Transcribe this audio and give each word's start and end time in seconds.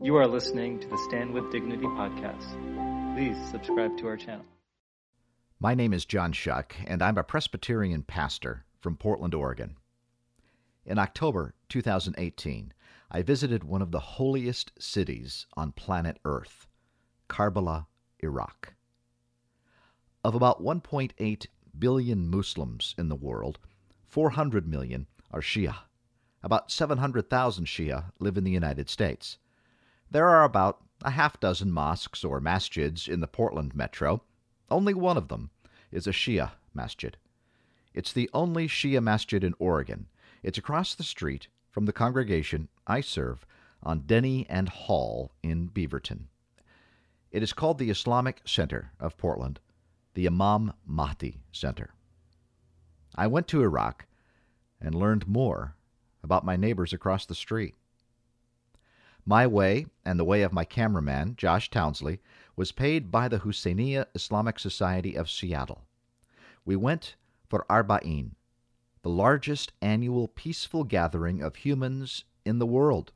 You 0.00 0.14
are 0.14 0.28
listening 0.28 0.78
to 0.78 0.86
the 0.86 0.96
Stand 1.08 1.34
with 1.34 1.50
Dignity 1.50 1.82
podcast. 1.82 2.46
Please 3.16 3.36
subscribe 3.50 3.98
to 3.98 4.06
our 4.06 4.16
channel. 4.16 4.44
My 5.58 5.74
name 5.74 5.92
is 5.92 6.04
John 6.04 6.30
Shuck, 6.30 6.76
and 6.86 7.02
I'm 7.02 7.18
a 7.18 7.24
Presbyterian 7.24 8.04
pastor 8.04 8.64
from 8.78 8.96
Portland, 8.96 9.34
Oregon. 9.34 9.74
In 10.86 11.00
October 11.00 11.52
2018, 11.68 12.72
I 13.10 13.22
visited 13.22 13.64
one 13.64 13.82
of 13.82 13.90
the 13.90 13.98
holiest 13.98 14.70
cities 14.78 15.46
on 15.54 15.72
planet 15.72 16.20
Earth, 16.24 16.68
Karbala, 17.28 17.86
Iraq. 18.20 18.74
Of 20.22 20.36
about 20.36 20.62
1.8 20.62 21.46
billion 21.76 22.30
Muslims 22.30 22.94
in 22.96 23.08
the 23.08 23.16
world, 23.16 23.58
400 24.06 24.68
million 24.68 25.08
are 25.32 25.40
Shia. 25.40 25.74
About 26.44 26.70
700,000 26.70 27.64
Shia 27.64 28.12
live 28.20 28.38
in 28.38 28.44
the 28.44 28.52
United 28.52 28.88
States. 28.88 29.38
There 30.10 30.28
are 30.28 30.44
about 30.44 30.82
a 31.02 31.10
half 31.10 31.38
dozen 31.38 31.70
mosques 31.70 32.24
or 32.24 32.40
masjids 32.40 33.08
in 33.08 33.20
the 33.20 33.26
Portland 33.26 33.74
metro. 33.74 34.22
Only 34.70 34.94
one 34.94 35.16
of 35.16 35.28
them 35.28 35.50
is 35.92 36.06
a 36.06 36.12
Shia 36.12 36.52
masjid. 36.72 37.16
It's 37.92 38.12
the 38.12 38.30
only 38.32 38.68
Shia 38.68 39.02
masjid 39.02 39.44
in 39.44 39.54
Oregon. 39.58 40.06
It's 40.42 40.58
across 40.58 40.94
the 40.94 41.02
street 41.02 41.48
from 41.70 41.84
the 41.84 41.92
congregation 41.92 42.68
I 42.86 43.00
serve 43.00 43.44
on 43.82 44.02
Denney 44.02 44.46
and 44.48 44.68
Hall 44.68 45.32
in 45.42 45.68
Beaverton. 45.68 46.28
It 47.30 47.42
is 47.42 47.52
called 47.52 47.78
the 47.78 47.90
Islamic 47.90 48.40
Center 48.46 48.92
of 48.98 49.18
Portland, 49.18 49.60
the 50.14 50.26
Imam 50.26 50.72
Mahdi 50.86 51.40
Center. 51.52 51.90
I 53.14 53.26
went 53.26 53.46
to 53.48 53.62
Iraq 53.62 54.06
and 54.80 54.94
learned 54.94 55.28
more 55.28 55.74
about 56.22 56.44
my 56.44 56.56
neighbors 56.56 56.92
across 56.92 57.26
the 57.26 57.34
street. 57.34 57.74
My 59.28 59.46
way, 59.46 59.84
and 60.06 60.18
the 60.18 60.24
way 60.24 60.40
of 60.40 60.54
my 60.54 60.64
cameraman, 60.64 61.36
Josh 61.36 61.68
Townsley, 61.68 62.18
was 62.56 62.72
paid 62.72 63.10
by 63.10 63.28
the 63.28 63.40
Husseiniya 63.40 64.06
Islamic 64.14 64.58
Society 64.58 65.16
of 65.16 65.28
Seattle. 65.28 65.84
We 66.64 66.76
went 66.76 67.14
for 67.46 67.66
Arba'in, 67.68 68.36
the 69.02 69.10
largest 69.10 69.74
annual 69.82 70.28
peaceful 70.28 70.82
gathering 70.82 71.42
of 71.42 71.56
humans 71.56 72.24
in 72.46 72.58
the 72.58 72.64
world. 72.64 73.12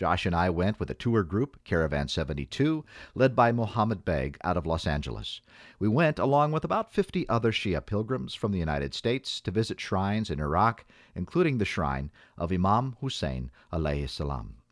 Josh 0.00 0.24
and 0.24 0.34
I 0.34 0.48
went 0.48 0.80
with 0.80 0.88
a 0.88 0.94
tour 0.94 1.22
group, 1.22 1.62
Caravan 1.62 2.08
72, 2.08 2.86
led 3.14 3.36
by 3.36 3.52
Mohammed 3.52 4.02
Beg 4.02 4.38
out 4.42 4.56
of 4.56 4.64
Los 4.64 4.86
Angeles. 4.86 5.42
We 5.78 5.88
went 5.88 6.18
along 6.18 6.52
with 6.52 6.64
about 6.64 6.90
50 6.90 7.28
other 7.28 7.52
Shia 7.52 7.84
pilgrims 7.84 8.34
from 8.34 8.50
the 8.50 8.58
United 8.58 8.94
States 8.94 9.42
to 9.42 9.50
visit 9.50 9.78
shrines 9.78 10.30
in 10.30 10.40
Iraq, 10.40 10.86
including 11.14 11.58
the 11.58 11.66
shrine 11.66 12.10
of 12.38 12.50
Imam 12.50 12.96
Hussein 13.02 13.50
alayhi 13.70 14.08
salam, 14.08 14.62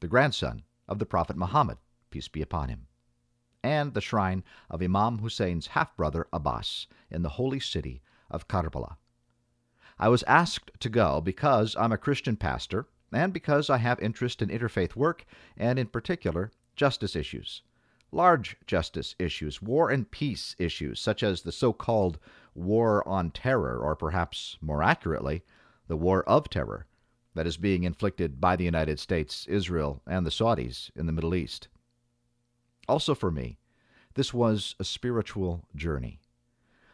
the 0.00 0.08
grandson 0.08 0.64
of 0.88 0.98
the 0.98 1.06
Prophet 1.06 1.36
Muhammad, 1.36 1.78
peace 2.10 2.26
be 2.26 2.42
upon 2.42 2.68
him, 2.68 2.88
and 3.62 3.94
the 3.94 4.00
shrine 4.00 4.42
of 4.68 4.82
Imam 4.82 5.20
Hussein's 5.20 5.68
half-brother 5.68 6.26
Abbas 6.32 6.88
in 7.08 7.22
the 7.22 7.36
holy 7.38 7.60
city 7.60 8.02
of 8.28 8.48
Karbala. 8.48 8.96
I 9.96 10.08
was 10.08 10.24
asked 10.24 10.72
to 10.80 10.88
go 10.88 11.20
because 11.20 11.76
I'm 11.78 11.92
a 11.92 11.96
Christian 11.96 12.34
pastor 12.34 12.88
and 13.12 13.32
because 13.32 13.70
I 13.70 13.78
have 13.78 14.00
interest 14.00 14.42
in 14.42 14.48
interfaith 14.48 14.96
work 14.96 15.24
and, 15.56 15.78
in 15.78 15.86
particular, 15.86 16.50
justice 16.76 17.14
issues. 17.14 17.62
Large 18.10 18.56
justice 18.66 19.14
issues, 19.18 19.62
war 19.62 19.90
and 19.90 20.10
peace 20.10 20.56
issues, 20.58 21.00
such 21.00 21.22
as 21.22 21.42
the 21.42 21.52
so 21.52 21.72
called 21.72 22.18
war 22.54 23.06
on 23.08 23.30
terror, 23.30 23.78
or 23.78 23.96
perhaps 23.96 24.58
more 24.60 24.82
accurately, 24.82 25.42
the 25.88 25.96
war 25.96 26.22
of 26.24 26.50
terror 26.50 26.86
that 27.34 27.46
is 27.46 27.56
being 27.56 27.84
inflicted 27.84 28.40
by 28.40 28.56
the 28.56 28.64
United 28.64 28.98
States, 28.98 29.46
Israel, 29.46 30.02
and 30.06 30.26
the 30.26 30.30
Saudis 30.30 30.90
in 30.94 31.06
the 31.06 31.12
Middle 31.12 31.34
East. 31.34 31.68
Also, 32.88 33.14
for 33.14 33.30
me, 33.30 33.58
this 34.14 34.34
was 34.34 34.74
a 34.78 34.84
spiritual 34.84 35.64
journey. 35.74 36.20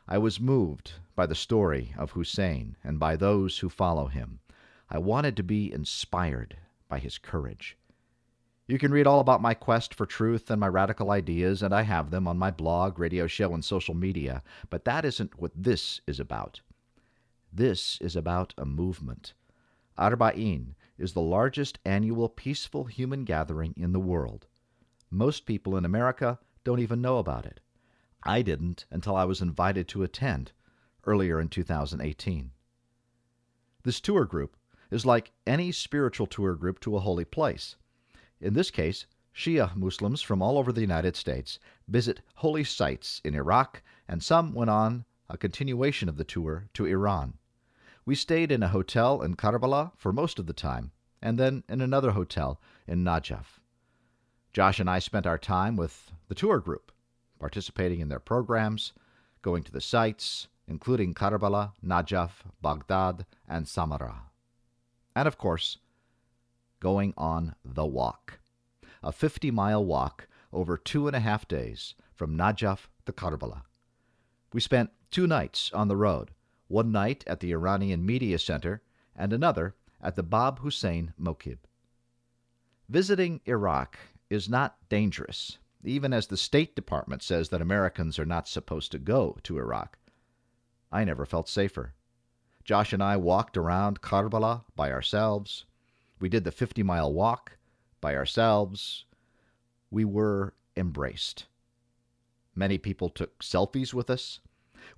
I 0.06 0.18
was 0.18 0.40
moved 0.40 0.92
by 1.16 1.26
the 1.26 1.34
story 1.34 1.92
of 1.98 2.12
Hussein 2.12 2.76
and 2.84 3.00
by 3.00 3.16
those 3.16 3.58
who 3.58 3.68
follow 3.68 4.06
him. 4.06 4.38
I 4.90 4.98
wanted 4.98 5.36
to 5.36 5.42
be 5.42 5.72
inspired 5.72 6.56
by 6.88 6.98
his 6.98 7.18
courage. 7.18 7.76
You 8.66 8.78
can 8.78 8.92
read 8.92 9.06
all 9.06 9.20
about 9.20 9.40
my 9.40 9.54
quest 9.54 9.94
for 9.94 10.04
truth 10.04 10.50
and 10.50 10.60
my 10.60 10.68
radical 10.68 11.10
ideas, 11.10 11.62
and 11.62 11.74
I 11.74 11.82
have 11.82 12.10
them 12.10 12.28
on 12.28 12.38
my 12.38 12.50
blog, 12.50 12.98
radio 12.98 13.26
show, 13.26 13.54
and 13.54 13.64
social 13.64 13.94
media, 13.94 14.42
but 14.68 14.84
that 14.84 15.04
isn't 15.06 15.40
what 15.40 15.52
this 15.54 16.00
is 16.06 16.20
about. 16.20 16.60
This 17.52 17.98
is 18.02 18.14
about 18.14 18.52
a 18.58 18.66
movement. 18.66 19.32
Arba'in 19.98 20.74
is 20.98 21.12
the 21.14 21.20
largest 21.20 21.78
annual 21.84 22.28
peaceful 22.28 22.84
human 22.84 23.24
gathering 23.24 23.74
in 23.76 23.92
the 23.92 24.00
world. 24.00 24.46
Most 25.10 25.46
people 25.46 25.76
in 25.76 25.86
America 25.86 26.38
don't 26.62 26.80
even 26.80 27.00
know 27.00 27.16
about 27.16 27.46
it. 27.46 27.60
I 28.22 28.42
didn't 28.42 28.84
until 28.90 29.16
I 29.16 29.24
was 29.24 29.40
invited 29.40 29.88
to 29.88 30.02
attend 30.02 30.52
earlier 31.04 31.40
in 31.40 31.48
2018. 31.48 32.50
This 33.82 34.00
tour 34.00 34.26
group 34.26 34.57
is 34.90 35.06
like 35.06 35.32
any 35.46 35.72
spiritual 35.72 36.26
tour 36.26 36.54
group 36.54 36.80
to 36.80 36.96
a 36.96 37.00
holy 37.00 37.24
place. 37.24 37.76
In 38.40 38.54
this 38.54 38.70
case, 38.70 39.06
Shia 39.34 39.76
Muslims 39.76 40.22
from 40.22 40.42
all 40.42 40.58
over 40.58 40.72
the 40.72 40.80
United 40.80 41.14
States 41.14 41.58
visit 41.86 42.22
holy 42.36 42.64
sites 42.64 43.20
in 43.24 43.34
Iraq, 43.34 43.82
and 44.08 44.22
some 44.22 44.52
went 44.52 44.70
on 44.70 45.04
a 45.28 45.38
continuation 45.38 46.08
of 46.08 46.16
the 46.16 46.24
tour 46.24 46.68
to 46.74 46.86
Iran. 46.86 47.34
We 48.04 48.14
stayed 48.14 48.50
in 48.50 48.62
a 48.62 48.68
hotel 48.68 49.22
in 49.22 49.36
Karbala 49.36 49.92
for 49.96 50.12
most 50.12 50.38
of 50.38 50.46
the 50.46 50.52
time, 50.52 50.92
and 51.20 51.38
then 51.38 51.62
in 51.68 51.80
another 51.80 52.12
hotel 52.12 52.60
in 52.86 53.04
Najaf. 53.04 53.60
Josh 54.52 54.80
and 54.80 54.88
I 54.88 54.98
spent 54.98 55.26
our 55.26 55.38
time 55.38 55.76
with 55.76 56.10
the 56.28 56.34
tour 56.34 56.58
group, 56.58 56.90
participating 57.38 58.00
in 58.00 58.08
their 58.08 58.18
programs, 58.18 58.92
going 59.42 59.62
to 59.64 59.72
the 59.72 59.80
sites, 59.80 60.48
including 60.66 61.14
Karbala, 61.14 61.72
Najaf, 61.84 62.30
Baghdad, 62.62 63.26
and 63.46 63.66
Samarra 63.66 64.27
and, 65.14 65.26
of 65.28 65.38
course, 65.38 65.78
going 66.80 67.14
on 67.16 67.54
the 67.64 67.86
walk. 67.86 68.38
A 69.02 69.12
50 69.12 69.50
mile 69.50 69.84
walk 69.84 70.28
over 70.52 70.76
two 70.76 71.06
and 71.06 71.16
a 71.16 71.20
half 71.20 71.46
days 71.46 71.94
from 72.14 72.36
Najaf 72.36 72.88
to 73.06 73.12
Karbala. 73.12 73.62
We 74.52 74.60
spent 74.60 74.90
two 75.10 75.26
nights 75.26 75.70
on 75.72 75.88
the 75.88 75.96
road, 75.96 76.30
one 76.68 76.90
night 76.90 77.24
at 77.26 77.40
the 77.40 77.52
Iranian 77.52 78.04
Media 78.04 78.38
Center 78.38 78.82
and 79.14 79.32
another 79.32 79.74
at 80.00 80.16
the 80.16 80.22
Bab 80.22 80.60
Hussein 80.60 81.12
Mokib. 81.20 81.58
Visiting 82.88 83.40
Iraq 83.44 83.98
is 84.30 84.48
not 84.48 84.76
dangerous, 84.88 85.58
even 85.84 86.12
as 86.12 86.26
the 86.26 86.36
State 86.36 86.74
Department 86.74 87.22
says 87.22 87.50
that 87.50 87.60
Americans 87.60 88.18
are 88.18 88.24
not 88.24 88.48
supposed 88.48 88.90
to 88.92 88.98
go 88.98 89.36
to 89.42 89.58
Iraq. 89.58 89.98
I 90.90 91.04
never 91.04 91.26
felt 91.26 91.48
safer. 91.48 91.94
Josh 92.68 92.92
and 92.92 93.02
I 93.02 93.16
walked 93.16 93.56
around 93.56 94.02
Karbala 94.02 94.62
by 94.76 94.92
ourselves. 94.92 95.64
We 96.20 96.28
did 96.28 96.44
the 96.44 96.52
50 96.52 96.82
mile 96.82 97.10
walk 97.10 97.56
by 98.02 98.14
ourselves. 98.14 99.06
We 99.90 100.04
were 100.04 100.52
embraced. 100.76 101.46
Many 102.54 102.76
people 102.76 103.08
took 103.08 103.42
selfies 103.42 103.94
with 103.94 104.10
us. 104.10 104.40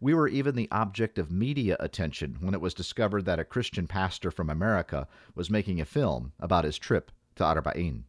We 0.01 0.15
were 0.15 0.27
even 0.27 0.57
the 0.57 0.67
object 0.73 1.17
of 1.17 1.31
media 1.31 1.77
attention 1.79 2.39
when 2.41 2.55
it 2.55 2.61
was 2.61 2.75
discovered 2.75 3.25
that 3.27 3.39
a 3.39 3.45
Christian 3.45 3.87
pastor 3.87 4.33
from 4.33 4.51
America 4.51 5.07
was 5.37 5.49
making 5.49 5.81
a 5.81 5.85
film 5.85 6.33
about 6.41 6.65
his 6.65 6.77
trip 6.77 7.13
to 7.37 7.45
Arba'in. 7.45 8.03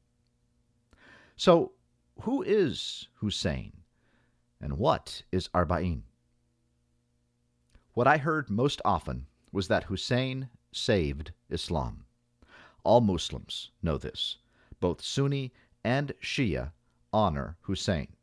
So, 1.36 1.74
who 2.22 2.42
is 2.42 3.10
Hussein? 3.18 3.74
And 4.60 4.80
what 4.80 5.22
is 5.32 5.50
Arba'in? 5.50 6.02
What 7.94 8.08
I 8.08 8.18
heard 8.18 8.50
most 8.50 8.82
often 8.84 9.28
was 9.52 9.68
that 9.68 9.86
Hussein 9.86 10.50
saved 10.72 11.32
Islam. 11.50 12.06
All 12.84 13.02
Muslims 13.02 13.72
know 13.82 13.98
this. 13.98 14.38
Both 14.80 15.02
Sunni 15.02 15.52
and 15.84 16.14
Shia 16.22 16.72
honor 17.14 17.58
Hussein. 17.62 18.16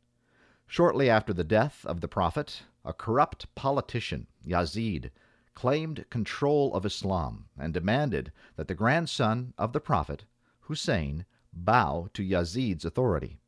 Shortly 0.67 1.09
after 1.09 1.33
the 1.33 1.43
death 1.43 1.85
of 1.85 2.01
the 2.01 2.07
Prophet, 2.07 2.63
a 2.83 2.93
corrupt 2.93 3.53
politician, 3.55 4.27
Yazid, 4.45 5.11
claimed 5.55 6.05
control 6.09 6.73
of 6.73 6.85
Islam 6.85 7.45
and 7.57 7.73
demanded 7.73 8.31
that 8.55 8.67
the 8.67 8.75
grandson 8.75 9.53
of 9.57 9.73
the 9.73 9.79
Prophet, 9.79 10.25
Hussein, 10.61 11.25
bow 11.51 12.09
to 12.13 12.23
Yazid's 12.23 12.85
authority. 12.85 13.39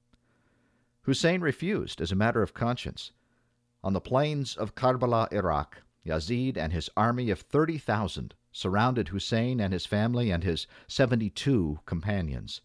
Hussein 1.04 1.42
refused 1.42 2.02
as 2.02 2.12
a 2.12 2.16
matter 2.16 2.42
of 2.42 2.54
conscience. 2.54 3.12
On 3.84 3.94
the 3.94 4.02
plains 4.02 4.56
of 4.56 4.76
Karbala, 4.76 5.32
Iraq, 5.32 5.82
Yazid 6.06 6.58
and 6.58 6.74
his 6.74 6.90
army 6.98 7.30
of 7.30 7.42
30,000 7.42 8.34
surrounded 8.52 9.10
Hussein 9.10 9.60
and 9.60 9.72
his 9.72 9.86
family 9.86 10.32
and 10.32 10.44
his 10.44 10.68
72 10.88 11.80
companions, 11.86 12.62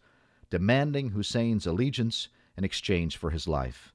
demanding 0.49 1.11
Hussein's 1.11 1.67
allegiance 1.67 2.29
in 2.57 2.63
exchange 2.63 3.17
for 3.17 3.29
his 3.29 3.47
life. 3.47 3.93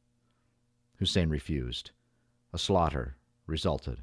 Hussein 0.97 1.29
refused. 1.29 1.91
A 2.53 2.59
slaughter 2.59 3.17
resulted. 3.47 4.03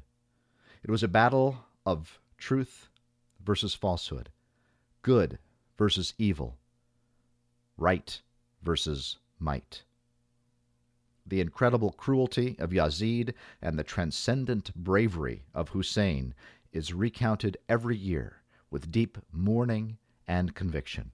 It 0.82 0.90
was 0.90 1.02
a 1.02 1.08
battle 1.08 1.64
of 1.86 2.20
truth 2.36 2.88
versus 3.42 3.74
falsehood, 3.74 4.30
good 5.02 5.38
versus 5.78 6.14
evil, 6.18 6.58
right 7.76 8.20
versus 8.62 9.16
might. 9.38 9.84
The 11.30 11.40
incredible 11.40 11.92
cruelty 11.92 12.56
of 12.58 12.72
Yazid 12.72 13.34
and 13.62 13.78
the 13.78 13.84
transcendent 13.84 14.74
bravery 14.74 15.44
of 15.54 15.68
Hussein 15.68 16.34
is 16.72 16.92
recounted 16.92 17.56
every 17.68 17.96
year 17.96 18.42
with 18.68 18.90
deep 18.90 19.16
mourning 19.32 19.98
and 20.26 20.56
conviction. 20.56 21.12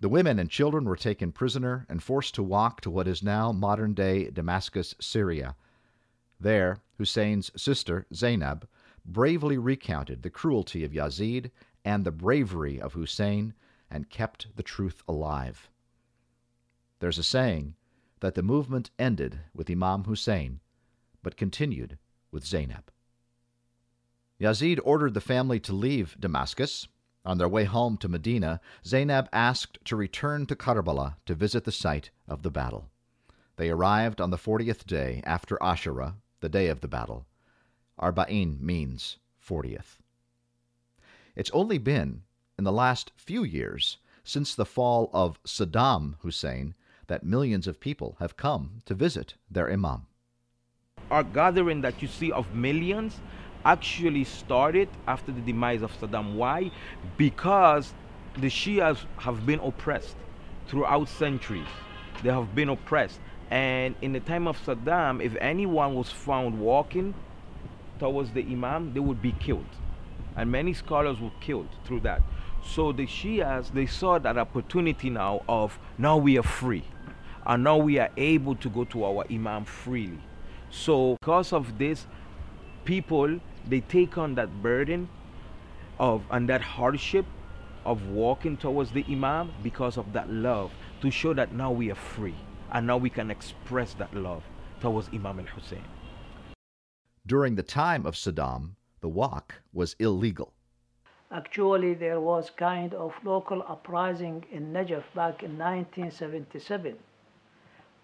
The 0.00 0.08
women 0.08 0.38
and 0.38 0.48
children 0.48 0.84
were 0.84 0.96
taken 0.96 1.32
prisoner 1.32 1.84
and 1.88 2.00
forced 2.00 2.36
to 2.36 2.44
walk 2.44 2.80
to 2.82 2.90
what 2.90 3.08
is 3.08 3.24
now 3.24 3.50
modern 3.50 3.92
day 3.92 4.30
Damascus, 4.30 4.94
Syria. 5.00 5.56
There, 6.38 6.78
Hussein's 6.96 7.50
sister, 7.60 8.06
Zainab, 8.14 8.68
bravely 9.04 9.58
recounted 9.58 10.22
the 10.22 10.30
cruelty 10.30 10.84
of 10.84 10.92
Yazid 10.92 11.50
and 11.84 12.04
the 12.04 12.12
bravery 12.12 12.80
of 12.80 12.92
Hussein 12.92 13.52
and 13.90 14.10
kept 14.10 14.54
the 14.54 14.62
truth 14.62 15.02
alive. 15.08 15.68
There's 17.00 17.18
a 17.18 17.24
saying 17.24 17.74
that 18.20 18.34
the 18.34 18.42
movement 18.42 18.90
ended 18.98 19.40
with 19.54 19.70
Imam 19.70 20.04
Hussein 20.04 20.60
but 21.22 21.36
continued 21.36 21.98
with 22.30 22.46
Zainab. 22.46 22.92
Yazid 24.40 24.78
ordered 24.84 25.14
the 25.14 25.20
family 25.20 25.58
to 25.60 25.72
leave 25.72 26.16
Damascus. 26.20 26.86
On 27.24 27.38
their 27.38 27.48
way 27.48 27.64
home 27.64 27.96
to 27.96 28.08
Medina, 28.08 28.60
Zainab 28.84 29.28
asked 29.32 29.78
to 29.86 29.96
return 29.96 30.46
to 30.46 30.54
Karbala 30.54 31.16
to 31.26 31.34
visit 31.34 31.64
the 31.64 31.72
site 31.72 32.10
of 32.28 32.42
the 32.42 32.50
battle. 32.50 32.90
They 33.56 33.70
arrived 33.70 34.20
on 34.20 34.30
the 34.30 34.36
40th 34.36 34.86
day 34.86 35.22
after 35.24 35.56
Ashura, 35.56 36.14
the 36.40 36.48
day 36.48 36.68
of 36.68 36.80
the 36.80 36.88
battle. 36.88 37.26
Arba'in 37.98 38.60
means 38.60 39.16
40th. 39.44 39.98
It's 41.34 41.50
only 41.50 41.78
been 41.78 42.22
in 42.56 42.64
the 42.64 42.72
last 42.72 43.10
few 43.16 43.42
years 43.42 43.98
since 44.22 44.54
the 44.54 44.64
fall 44.64 45.10
of 45.12 45.42
Saddam 45.44 46.16
Hussein 46.20 46.74
that 47.08 47.24
millions 47.24 47.66
of 47.66 47.80
people 47.80 48.16
have 48.18 48.36
come 48.36 48.80
to 48.86 48.94
visit 48.94 49.34
their 49.50 49.70
Imam. 49.70 50.06
Our 51.10 51.22
gathering 51.22 51.82
that 51.82 52.02
you 52.02 52.08
see 52.08 52.32
of 52.32 52.54
millions 52.54 53.20
actually 53.64 54.24
started 54.24 54.88
after 55.06 55.32
the 55.32 55.40
demise 55.40 55.82
of 55.82 55.92
Saddam. 55.98 56.34
Why? 56.34 56.70
Because 57.16 57.92
the 58.38 58.48
Shias 58.48 59.04
have 59.18 59.46
been 59.46 59.60
oppressed 59.60 60.16
throughout 60.68 61.08
centuries. 61.08 61.66
They 62.22 62.30
have 62.30 62.54
been 62.54 62.68
oppressed. 62.68 63.20
And 63.50 63.94
in 64.02 64.12
the 64.12 64.20
time 64.20 64.46
of 64.48 64.58
Saddam, 64.64 65.22
if 65.22 65.36
anyone 65.40 65.94
was 65.94 66.10
found 66.10 66.58
walking 66.58 67.14
towards 67.98 68.32
the 68.32 68.42
Imam, 68.42 68.92
they 68.92 69.00
would 69.00 69.22
be 69.22 69.32
killed. 69.32 69.66
And 70.36 70.50
many 70.50 70.74
scholars 70.74 71.20
were 71.20 71.30
killed 71.40 71.68
through 71.84 72.00
that. 72.00 72.22
So 72.64 72.92
the 72.92 73.06
Shias, 73.06 73.72
they 73.72 73.86
saw 73.86 74.18
that 74.18 74.36
opportunity 74.36 75.08
now 75.08 75.42
of 75.48 75.78
now 75.98 76.16
we 76.16 76.38
are 76.38 76.42
free. 76.42 76.84
And 77.46 77.62
now 77.62 77.76
we 77.76 77.98
are 77.98 78.10
able 78.16 78.56
to 78.56 78.68
go 78.68 78.84
to 78.84 79.04
our 79.04 79.24
Imam 79.30 79.64
freely. 79.64 80.18
So 80.70 81.16
because 81.20 81.52
of 81.52 81.78
this, 81.78 82.06
people, 82.84 83.38
they 83.68 83.80
take 83.80 84.18
on 84.18 84.34
that 84.34 84.62
burden 84.62 85.08
of 85.98 86.24
and 86.30 86.48
that 86.48 86.60
hardship 86.60 87.24
of 87.84 88.08
walking 88.08 88.56
towards 88.56 88.90
the 88.90 89.04
Imam 89.08 89.52
because 89.62 89.96
of 89.96 90.12
that 90.12 90.28
love 90.28 90.72
to 91.00 91.10
show 91.10 91.32
that 91.34 91.54
now 91.54 91.70
we 91.70 91.90
are 91.90 91.94
free 91.94 92.34
and 92.72 92.84
now 92.84 92.96
we 92.96 93.08
can 93.08 93.30
express 93.30 93.94
that 93.94 94.12
love 94.12 94.42
towards 94.80 95.08
Imam 95.14 95.38
al 95.38 95.46
Hussein. 95.46 95.84
During 97.24 97.54
the 97.54 97.62
time 97.62 98.04
of 98.06 98.14
Saddam, 98.14 98.74
the 99.00 99.08
walk 99.08 99.62
was 99.72 99.94
illegal. 100.00 100.52
Actually, 101.30 101.94
there 101.94 102.20
was 102.20 102.50
kind 102.50 102.92
of 102.94 103.12
local 103.24 103.62
uprising 103.68 104.44
in 104.50 104.72
Najaf 104.72 105.04
back 105.14 105.42
in 105.42 105.58
1977 105.58 106.96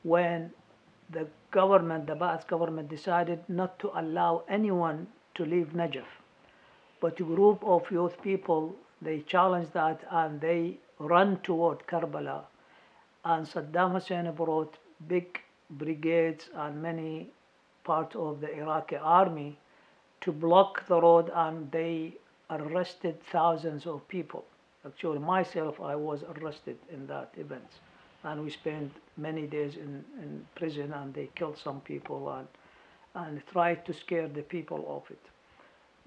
when 0.02 0.52
the 1.10 1.26
government, 1.50 2.06
the 2.06 2.14
Ba'ath 2.14 2.46
government, 2.46 2.88
decided 2.88 3.40
not 3.48 3.78
to 3.78 3.90
allow 3.94 4.42
anyone 4.48 5.06
to 5.34 5.44
leave 5.44 5.68
Najaf. 5.74 6.06
But 7.00 7.20
a 7.20 7.24
group 7.24 7.62
of 7.64 7.90
youth 7.90 8.20
people, 8.22 8.74
they 9.00 9.20
challenged 9.20 9.72
that 9.74 10.00
and 10.10 10.40
they 10.40 10.78
ran 10.98 11.38
toward 11.38 11.86
Karbala. 11.86 12.42
And 13.24 13.46
Saddam 13.46 13.92
Hussein 13.92 14.32
brought 14.32 14.78
big 15.08 15.40
brigades 15.70 16.48
and 16.54 16.82
many 16.82 17.28
parts 17.84 18.16
of 18.16 18.40
the 18.40 18.56
Iraqi 18.56 18.96
army 18.96 19.58
to 20.22 20.32
block 20.32 20.86
the 20.86 21.00
road 21.00 21.30
and 21.34 21.70
they 21.70 22.14
arrested 22.50 23.22
thousands 23.24 23.86
of 23.86 24.06
people. 24.08 24.44
Actually, 24.86 25.18
myself, 25.18 25.80
I 25.80 25.94
was 25.94 26.22
arrested 26.22 26.78
in 26.90 27.06
that 27.06 27.30
event 27.36 27.68
and 28.24 28.44
we 28.44 28.50
spent 28.50 28.92
many 29.16 29.46
days 29.46 29.76
in, 29.76 30.04
in 30.20 30.46
prison 30.54 30.92
and 30.92 31.12
they 31.14 31.28
killed 31.34 31.58
some 31.58 31.80
people 31.80 32.30
and, 32.32 32.46
and 33.14 33.42
tried 33.46 33.84
to 33.86 33.92
scare 33.92 34.28
the 34.28 34.42
people 34.42 34.84
off 34.88 35.10
it 35.10 35.20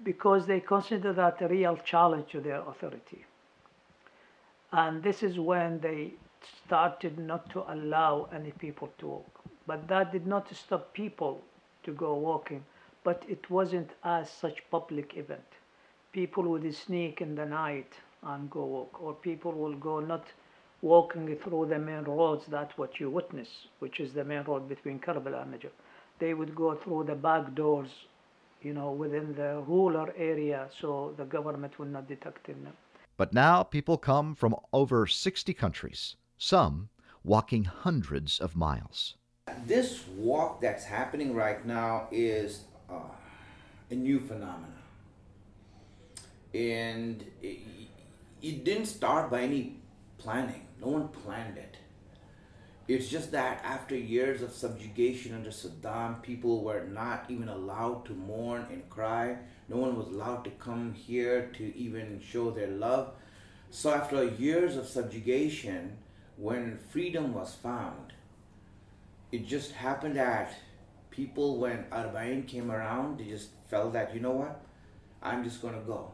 because 0.02 0.46
they 0.46 0.60
consider 0.60 1.12
that 1.12 1.40
a 1.40 1.48
real 1.48 1.76
challenge 1.78 2.30
to 2.30 2.40
their 2.40 2.60
authority. 2.62 3.24
And 4.72 5.02
this 5.02 5.22
is 5.22 5.38
when 5.38 5.80
they 5.80 6.12
started 6.66 7.18
not 7.18 7.50
to 7.50 7.64
allow 7.72 8.28
any 8.32 8.50
people 8.52 8.90
to 8.98 9.06
walk. 9.06 9.40
But 9.66 9.88
that 9.88 10.12
did 10.12 10.26
not 10.26 10.54
stop 10.54 10.92
people 10.92 11.40
to 11.84 11.92
go 11.92 12.14
walking, 12.14 12.64
but 13.04 13.24
it 13.28 13.48
wasn't 13.50 13.90
as 14.04 14.30
such 14.30 14.62
public 14.70 15.16
event. 15.16 15.46
People 16.12 16.44
would 16.44 16.74
sneak 16.74 17.20
in 17.20 17.34
the 17.34 17.46
night 17.46 17.92
and 18.22 18.50
go 18.50 18.64
walk, 18.64 19.02
or 19.02 19.14
people 19.14 19.52
will 19.52 19.74
go 19.74 20.00
not 20.00 20.24
walking 20.82 21.36
through 21.42 21.66
the 21.66 21.78
main 21.78 22.04
roads, 22.04 22.44
that's 22.48 22.76
what 22.76 23.00
you 23.00 23.10
witness, 23.10 23.48
which 23.78 24.00
is 24.00 24.12
the 24.12 24.24
main 24.24 24.42
road 24.44 24.68
between 24.68 24.98
Karbala 24.98 25.42
and 25.42 25.54
Najaf. 25.54 25.70
They 26.18 26.34
would 26.34 26.54
go 26.54 26.74
through 26.74 27.04
the 27.04 27.14
back 27.14 27.54
doors, 27.54 27.90
you 28.62 28.72
know, 28.72 28.90
within 28.90 29.34
the 29.34 29.62
rural 29.66 30.08
area, 30.16 30.68
so 30.80 31.14
the 31.16 31.24
government 31.24 31.78
would 31.78 31.92
not 31.92 32.08
detect 32.08 32.46
them. 32.46 32.68
But 33.16 33.32
now 33.32 33.62
people 33.62 33.96
come 33.96 34.34
from 34.34 34.54
over 34.72 35.06
60 35.06 35.54
countries, 35.54 36.16
some 36.36 36.90
walking 37.24 37.64
hundreds 37.64 38.38
of 38.38 38.54
miles. 38.54 39.14
This 39.66 40.04
walk 40.16 40.60
that's 40.60 40.84
happening 40.84 41.34
right 41.34 41.64
now 41.64 42.08
is 42.10 42.64
uh, 42.90 42.94
a 43.90 43.94
new 43.94 44.20
phenomenon. 44.20 44.72
And 46.54 47.24
it, 47.42 47.58
it 48.42 48.64
didn't 48.64 48.86
start 48.86 49.30
by 49.30 49.42
any 49.42 49.76
planning 50.18 50.66
no 50.80 50.88
one 50.88 51.08
planned 51.08 51.56
it. 51.58 51.76
It's 52.88 53.08
just 53.08 53.32
that 53.32 53.60
after 53.64 53.96
years 53.96 54.42
of 54.42 54.52
subjugation 54.52 55.34
under 55.34 55.50
Saddam, 55.50 56.22
people 56.22 56.62
were 56.62 56.84
not 56.84 57.24
even 57.28 57.48
allowed 57.48 58.04
to 58.06 58.12
mourn 58.12 58.66
and 58.70 58.88
cry. 58.88 59.38
No 59.68 59.76
one 59.78 59.96
was 59.96 60.06
allowed 60.06 60.44
to 60.44 60.50
come 60.50 60.94
here 60.94 61.50
to 61.54 61.76
even 61.76 62.20
show 62.20 62.50
their 62.50 62.68
love. 62.68 63.14
So 63.70 63.92
after 63.92 64.22
years 64.22 64.76
of 64.76 64.86
subjugation, 64.86 65.96
when 66.36 66.78
freedom 66.90 67.34
was 67.34 67.54
found, 67.54 68.12
it 69.32 69.46
just 69.46 69.72
happened 69.72 70.16
that 70.16 70.54
people, 71.10 71.58
when 71.58 71.84
Arba'in 71.90 72.46
came 72.46 72.70
around, 72.70 73.18
they 73.18 73.24
just 73.24 73.48
felt 73.68 73.94
that, 73.94 74.14
you 74.14 74.20
know 74.20 74.32
what, 74.32 74.60
I'm 75.20 75.42
just 75.42 75.60
to 75.60 75.68
go. 75.84 76.12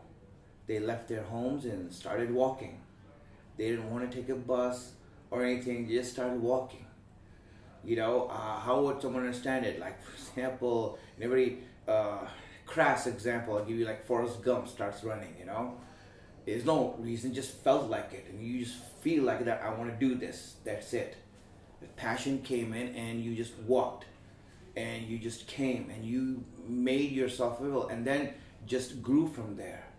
They 0.66 0.78
left 0.78 1.08
their 1.08 1.24
homes 1.24 1.66
and 1.66 1.92
started 1.92 2.32
walking. 2.32 2.81
They 3.56 3.70
didn't 3.70 3.90
want 3.90 4.10
to 4.10 4.16
take 4.16 4.28
a 4.28 4.34
bus 4.34 4.92
or 5.30 5.44
anything. 5.44 5.86
They 5.86 5.94
just 5.94 6.12
started 6.12 6.40
walking. 6.40 6.86
You 7.84 7.96
know, 7.96 8.28
uh, 8.28 8.60
how 8.60 8.82
would 8.82 9.02
someone 9.02 9.24
understand 9.24 9.66
it? 9.66 9.80
Like, 9.80 10.02
for 10.02 10.12
example, 10.12 10.98
in 11.16 11.24
a 11.24 11.28
very 11.28 11.58
uh, 11.88 12.26
crass 12.66 13.06
example, 13.06 13.56
I'll 13.56 13.64
give 13.64 13.76
you 13.76 13.84
like 13.84 14.06
Forrest 14.06 14.42
Gump 14.42 14.68
starts 14.68 15.02
running, 15.02 15.34
you 15.38 15.46
know? 15.46 15.76
There's 16.46 16.64
no 16.64 16.96
reason, 16.98 17.34
just 17.34 17.52
felt 17.52 17.88
like 17.88 18.12
it. 18.12 18.26
And 18.30 18.44
you 18.44 18.64
just 18.64 18.76
feel 19.00 19.24
like 19.24 19.44
that, 19.44 19.62
I 19.62 19.72
want 19.74 19.90
to 19.90 20.08
do 20.08 20.14
this. 20.14 20.56
That's 20.64 20.92
it. 20.92 21.16
The 21.80 21.88
passion 21.88 22.42
came 22.42 22.72
in 22.72 22.94
and 22.94 23.22
you 23.22 23.34
just 23.34 23.56
walked. 23.60 24.06
And 24.74 25.06
you 25.06 25.18
just 25.18 25.46
came 25.46 25.90
and 25.90 26.04
you 26.04 26.44
made 26.66 27.12
yourself 27.12 27.60
available 27.60 27.88
and 27.88 28.06
then 28.06 28.32
just 28.66 29.02
grew 29.02 29.26
from 29.28 29.56
there 29.56 29.91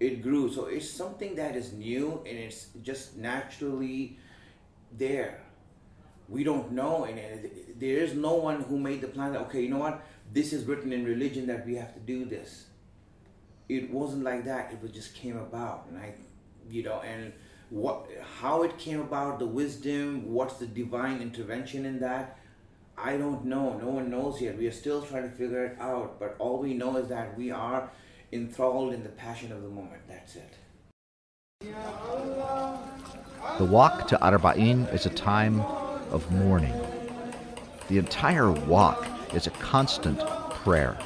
it 0.00 0.22
grew. 0.22 0.52
So 0.52 0.66
it's 0.66 0.88
something 0.88 1.34
that 1.36 1.56
is 1.56 1.72
new 1.72 2.22
and 2.26 2.38
it's 2.38 2.68
just 2.82 3.16
naturally 3.16 4.18
there. 4.96 5.40
We 6.28 6.44
don't 6.44 6.72
know, 6.72 7.04
and 7.04 7.18
there 7.78 7.96
is 7.98 8.12
no 8.12 8.34
one 8.34 8.62
who 8.62 8.78
made 8.78 9.00
the 9.00 9.08
plan 9.08 9.32
that, 9.32 9.40
okay, 9.42 9.62
you 9.62 9.70
know 9.70 9.78
what, 9.78 10.04
this 10.30 10.52
is 10.52 10.66
written 10.66 10.92
in 10.92 11.06
religion 11.06 11.46
that 11.46 11.64
we 11.64 11.74
have 11.76 11.94
to 11.94 12.00
do 12.00 12.26
this. 12.26 12.66
It 13.68 13.90
wasn't 13.90 14.24
like 14.24 14.44
that, 14.44 14.72
it 14.72 14.92
just 14.92 15.14
came 15.14 15.38
about. 15.38 15.86
And 15.88 15.98
I, 15.98 16.12
you 16.70 16.82
know, 16.82 17.00
and 17.00 17.32
what, 17.70 18.08
how 18.40 18.62
it 18.62 18.76
came 18.76 19.00
about, 19.00 19.38
the 19.38 19.46
wisdom, 19.46 20.30
what's 20.30 20.54
the 20.54 20.66
divine 20.66 21.22
intervention 21.22 21.86
in 21.86 21.98
that, 22.00 22.38
I 23.00 23.16
don't 23.16 23.44
know. 23.44 23.78
No 23.78 23.90
one 23.90 24.10
knows 24.10 24.40
yet. 24.40 24.58
We 24.58 24.66
are 24.66 24.72
still 24.72 25.02
trying 25.02 25.22
to 25.22 25.30
figure 25.30 25.64
it 25.64 25.80
out. 25.80 26.18
But 26.18 26.34
all 26.38 26.58
we 26.58 26.74
know 26.74 26.96
is 26.96 27.08
that 27.08 27.38
we 27.38 27.50
are 27.50 27.90
enthralled 28.32 28.92
in 28.92 29.02
the 29.02 29.08
passion 29.08 29.52
of 29.52 29.62
the 29.62 29.68
moment. 29.68 30.02
That's 30.08 30.36
it. 30.36 30.54
The 33.58 33.64
walk 33.64 34.06
to 34.08 34.18
Arba'in 34.18 34.92
is 34.92 35.06
a 35.06 35.10
time 35.10 35.60
of 36.10 36.30
mourning. 36.30 36.74
The 37.88 37.98
entire 37.98 38.50
walk 38.50 39.06
is 39.34 39.46
a 39.46 39.50
constant 39.50 40.20
prayer, 40.50 40.96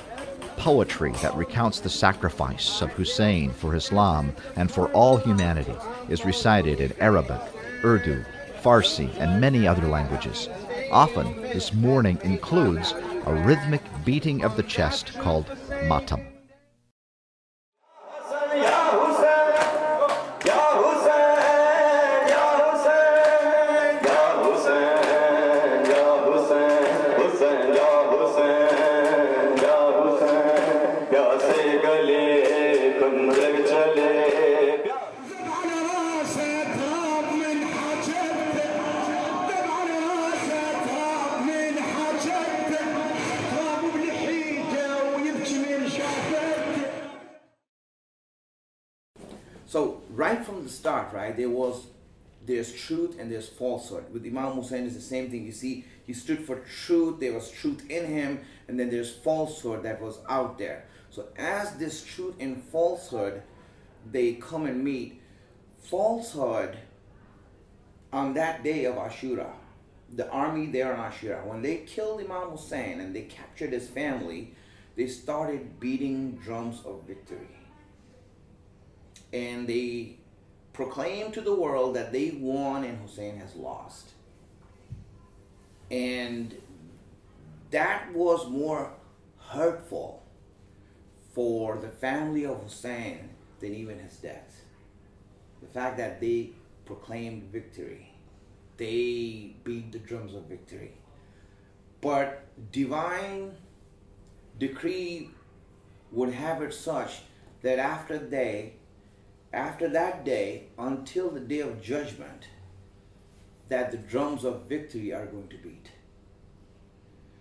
poetry 0.57 1.13
that 1.23 1.35
recounts 1.37 1.81
the 1.81 1.89
sacrifice 1.89 2.83
of 2.83 2.91
Hussein 2.93 3.51
for 3.53 3.75
Islam 3.75 4.35
and 4.57 4.71
for 4.71 4.91
all 4.93 5.17
humanity 5.17 5.75
is 6.09 6.25
recited 6.25 6.81
in 6.81 6.93
Arabic, 7.01 7.41
Urdu, 7.85 8.25
Farsi, 8.63 9.09
and 9.19 9.41
many 9.41 9.67
other 9.67 9.87
languages. 9.87 10.49
Often, 10.91 11.41
this 11.43 11.73
mourning 11.73 12.19
includes 12.23 12.93
a 13.27 13.43
rhythmic 13.47 13.83
beating 14.05 14.45
of 14.45 14.57
the 14.57 14.63
chest 14.63 15.15
called 15.19 15.47
matam. 15.87 16.32
So 49.73 50.03
right 50.11 50.45
from 50.45 50.65
the 50.65 50.69
start, 50.69 51.15
right, 51.15 51.35
there 51.35 51.49
was 51.49 51.87
there's 52.45 52.75
truth 52.75 53.19
and 53.19 53.33
there's 53.33 53.49
falsehood. 53.49 54.13
With 54.13 54.27
Imam 54.27 54.53
Hussein 54.53 54.85
is 54.85 54.93
the 54.93 55.01
same 55.01 55.31
thing. 55.31 55.47
You 55.47 55.53
see, 55.53 55.87
he 56.07 56.13
stood 56.13 56.45
for 56.45 56.57
truth, 56.57 57.21
there 57.21 57.33
was 57.33 57.51
truth 57.51 57.89
in 57.89 58.05
him, 58.05 58.41
and 58.69 58.79
then 58.79 58.91
there's 58.91 59.11
falsehood 59.11 59.83
that 59.85 59.99
was 59.99 60.19
out 60.29 60.59
there. 60.59 60.85
So 61.09 61.29
as 61.39 61.75
this 61.77 62.05
truth 62.05 62.35
and 62.39 62.63
falsehood, 62.63 63.41
they 64.11 64.35
come 64.35 64.67
and 64.67 64.85
meet, 64.85 65.23
falsehood 65.79 66.77
on 68.13 68.35
that 68.35 68.63
day 68.63 68.85
of 68.85 68.97
Ashura, 68.97 69.53
the 70.15 70.29
army 70.29 70.67
there 70.67 70.95
on 70.95 71.11
Ashura, 71.11 71.47
when 71.47 71.63
they 71.63 71.77
killed 71.87 72.21
Imam 72.21 72.51
Hussein 72.51 73.01
and 73.01 73.17
they 73.17 73.23
captured 73.23 73.73
his 73.73 73.89
family, 73.89 74.55
they 74.97 75.07
started 75.07 75.81
beating 75.81 76.33
drums 76.45 76.83
of 76.85 77.05
victory 77.07 77.62
and 79.33 79.67
they 79.67 80.17
proclaim 80.73 81.33
to 81.33 81.41
the 81.41 81.55
world 81.55 81.97
that 81.97 82.13
they 82.13 82.31
won 82.31 82.85
and 82.85 82.99
Hussein 83.01 83.37
has 83.39 83.55
lost. 83.55 84.11
And 85.91 86.55
that 87.71 88.13
was 88.13 88.49
more 88.49 88.93
hurtful 89.39 90.23
for 91.33 91.77
the 91.77 91.89
family 91.89 92.45
of 92.45 92.63
Hussein 92.63 93.31
than 93.61 93.75
even 93.75 93.99
his 93.99 94.17
death. 94.17 94.63
The 95.61 95.69
fact 95.69 95.97
that 95.99 96.21
they 96.21 96.51
proclaimed 96.85 97.45
victory, 97.45 98.11
they 98.77 99.55
beat 99.65 99.93
the 99.93 99.99
drums 99.99 100.35
of 100.35 100.45
victory. 100.45 100.93
But 102.01 102.47
divine 102.73 103.53
decree 104.59 105.31
would 106.11 106.35
have 106.35 106.63
it 106.63 106.75
such 106.75 107.23
that 107.63 107.79
after 107.79 108.19
they 108.19 108.75
after 109.53 109.89
that 109.89 110.25
day 110.25 110.65
until 110.79 111.31
the 111.31 111.41
day 111.41 111.61
of 111.61 111.83
judgment 111.83 112.49
that 113.69 113.91
the 113.91 113.97
drums 113.97 114.45
of 114.45 114.69
victory 114.69 115.13
are 115.13 115.27
going 115.27 115.49
to 115.49 115.57
beat. 115.59 115.91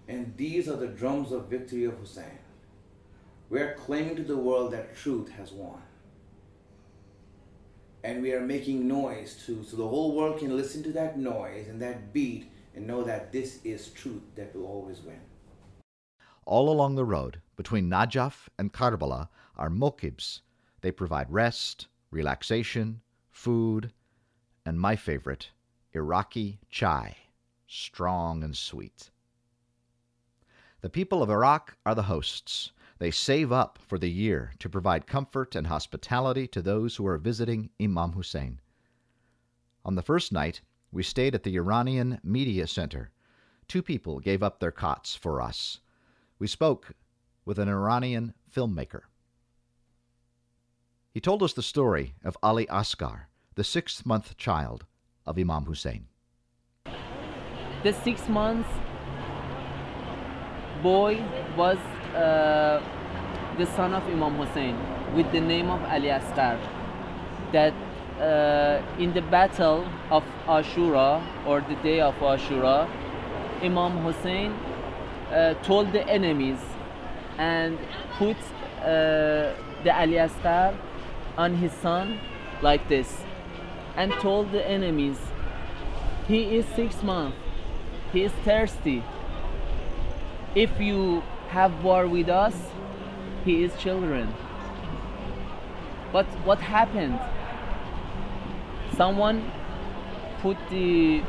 And 0.08 0.34
these 0.38 0.68
are 0.68 0.75
the 0.75 0.88
drums 0.88 1.32
of 1.32 1.50
victory 1.50 1.86
of 1.86 1.98
Hussein. 1.98 2.39
We 3.50 3.60
are 3.60 3.75
claiming 3.75 4.15
to 4.18 4.24
the 4.24 4.38
world 4.38 4.72
that 4.72 4.96
truth 4.96 5.30
has 5.32 5.51
won. 5.51 5.82
And 8.03 8.22
we 8.22 8.34
are 8.34 8.41
making 8.41 8.88
noise 8.88 9.44
too, 9.46 9.63
so 9.63 9.77
the 9.77 9.88
whole 9.88 10.15
world 10.15 10.39
can 10.39 10.56
listen 10.56 10.84
to 10.84 10.91
that 10.94 11.20
noise 11.20 11.68
and 11.68 11.82
that 11.82 12.13
beat 12.13 12.50
and 12.75 12.88
know 12.88 13.03
that 13.03 13.32
this 13.32 13.60
is 13.63 13.89
truth 13.89 14.24
that 14.36 14.56
will 14.56 14.65
always 14.65 15.01
win. 15.01 15.20
All 16.46 16.70
along 16.70 16.96
the 16.96 17.06
road 17.06 17.41
between 17.56 17.89
Najaf 17.89 18.48
and 18.58 18.74
Karbala 18.74 19.30
are 19.56 19.70
mokibs. 19.70 20.41
They 20.82 20.91
provide 20.91 21.32
rest, 21.32 21.88
relaxation, 22.12 23.01
food, 23.30 23.91
and 24.65 24.80
my 24.80 24.96
favorite, 24.96 25.50
Iraqi 25.94 26.60
chai, 26.70 27.15
strong 27.65 28.44
and 28.44 28.56
sweet. 28.56 29.10
The 30.82 30.89
people 30.89 31.24
of 31.24 31.30
Iraq 31.30 31.77
are 31.86 31.96
the 31.96 32.03
hosts. 32.03 32.72
They 33.00 33.12
save 33.12 33.51
up 33.51 33.80
for 33.80 33.98
the 33.98 34.10
year 34.10 34.53
to 34.60 34.70
provide 34.70 35.08
comfort 35.08 35.56
and 35.56 35.68
hospitality 35.68 36.48
to 36.48 36.62
those 36.62 36.96
who 36.96 37.08
are 37.08 37.18
visiting 37.18 37.70
Imam 37.82 38.12
Hussein. 38.12 38.60
On 39.84 39.96
the 39.96 40.03
first 40.03 40.32
night, 40.32 40.62
we 40.91 41.03
stayed 41.03 41.34
at 41.34 41.44
the 41.44 41.56
Iranian 41.56 42.20
Media 42.24 42.68
Center. 42.68 43.10
Two 43.68 43.82
people 43.82 44.20
gave 44.20 44.44
up 44.44 44.60
their 44.60 44.72
cots 44.72 45.15
for 45.15 45.41
us. 45.41 45.80
We 46.38 46.48
spoke 46.48 46.94
with 47.46 47.58
an 47.58 47.70
Iranian 47.70 48.34
filmmaker. 48.53 49.01
He 51.13 51.20
told 51.20 51.44
us 51.44 51.51
the 51.51 51.62
story 51.62 52.13
of 52.24 52.38
Ali 52.41 52.65
Asghar, 52.68 53.25
the 53.56 53.65
six 53.65 54.06
month 54.06 54.38
child 54.38 54.86
of 55.25 55.38
Imam 55.38 55.65
Hussein. 55.65 56.08
The 57.84 57.91
six 57.91 58.30
months 58.30 58.70
boy 60.82 61.22
was 61.58 61.77
uh, 62.15 62.82
the 63.58 63.65
son 63.65 63.94
of 63.94 64.03
Imam 64.08 64.38
Hussein 64.38 64.77
with 65.13 65.30
the 65.34 65.41
name 65.41 65.70
of 65.70 65.84
Ali 65.84 66.08
Asghar. 66.08 66.58
That 67.51 67.74
uh, 68.22 68.82
in 68.98 69.13
the 69.13 69.22
battle 69.22 69.86
of 70.10 70.24
Ashura 70.48 71.22
or 71.46 71.60
the 71.60 71.75
day 71.84 72.00
of 72.00 72.15
Ashura, 72.20 72.89
Imam 73.62 73.98
Hussein 74.06 74.53
uh, 74.53 75.56
told 75.56 75.91
the 75.91 76.08
enemies 76.08 76.62
and 77.38 77.77
put 78.18 78.38
uh, 78.80 79.51
the 79.84 79.91
Ali 79.94 80.15
Asghar 80.15 80.74
on 81.38 81.56
his 81.56 81.72
son 81.72 82.20
like 82.62 82.88
this 82.88 83.24
and 83.96 84.12
told 84.14 84.52
the 84.52 84.68
enemies, 84.68 85.18
He 86.28 86.58
is 86.58 86.66
six 86.76 87.04
months, 87.04 87.38
he 88.12 88.24
is 88.24 88.32
thirsty. 88.44 89.04
If 90.56 90.80
you 90.80 91.24
have 91.50 91.84
war 91.84 92.08
with 92.08 92.30
us, 92.30 92.56
he 93.46 93.64
is 93.64 93.76
children. 93.78 94.34
But 96.12 96.26
what 96.46 96.60
happened? 96.60 97.20
Someone 98.98 99.50
put 100.42 100.58
the 100.70 101.22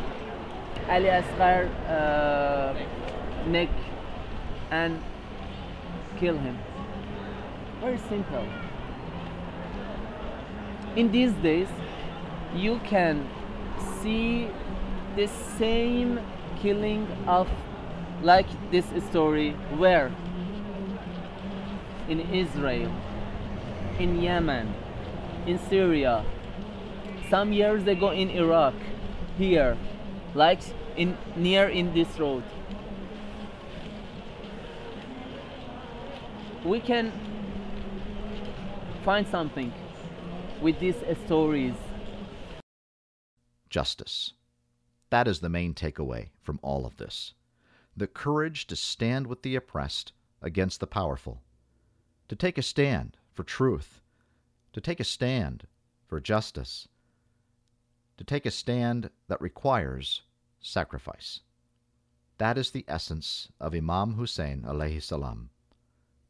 Ali 0.88 1.06
Asghar 1.06 1.70
uh, 1.88 2.74
neck 3.46 3.70
and 4.70 5.00
kill 6.18 6.36
him. 6.36 6.58
Very 7.80 7.98
simple 7.98 8.44
in 10.96 11.10
these 11.10 11.32
days 11.34 11.68
you 12.54 12.78
can 12.84 13.28
see 14.00 14.48
the 15.16 15.26
same 15.58 16.20
killing 16.60 17.06
of 17.26 17.48
like 18.22 18.46
this 18.70 18.86
story 19.08 19.50
where? 19.76 20.12
In 22.08 22.20
Israel 22.20 22.92
in 23.98 24.20
Yemen 24.22 24.74
in 25.46 25.58
Syria. 25.68 26.24
Some 27.30 27.52
years 27.52 27.86
ago 27.86 28.10
in 28.10 28.30
Iraq 28.30 28.74
here 29.38 29.76
like 30.34 30.60
in 30.96 31.16
near 31.36 31.68
in 31.68 31.94
this 31.94 32.18
road. 32.18 32.44
We 36.64 36.80
can 36.80 37.12
find 39.04 39.26
something 39.26 39.72
with 40.62 40.78
these 40.78 40.94
stories. 41.26 41.74
Justice. 43.68 44.34
That 45.10 45.28
is 45.28 45.40
the 45.40 45.48
main 45.48 45.74
takeaway 45.74 46.28
from 46.40 46.58
all 46.62 46.86
of 46.86 46.96
this. 46.96 47.34
The 47.96 48.06
courage 48.06 48.66
to 48.68 48.76
stand 48.76 49.26
with 49.26 49.42
the 49.42 49.56
oppressed 49.56 50.12
against 50.40 50.80
the 50.80 50.86
powerful, 50.86 51.42
to 52.28 52.36
take 52.36 52.56
a 52.56 52.62
stand 52.62 53.16
for 53.32 53.44
truth, 53.44 54.00
to 54.72 54.80
take 54.80 55.00
a 55.00 55.04
stand 55.04 55.66
for 56.06 56.20
justice, 56.20 56.88
to 58.16 58.24
take 58.24 58.46
a 58.46 58.50
stand 58.50 59.10
that 59.28 59.40
requires 59.40 60.22
sacrifice. 60.60 61.40
That 62.38 62.56
is 62.56 62.70
the 62.70 62.84
essence 62.88 63.48
of 63.60 63.74
Imam 63.74 64.14
Hussein 64.14 64.64
alayhi 64.66 65.02
salam 65.02 65.50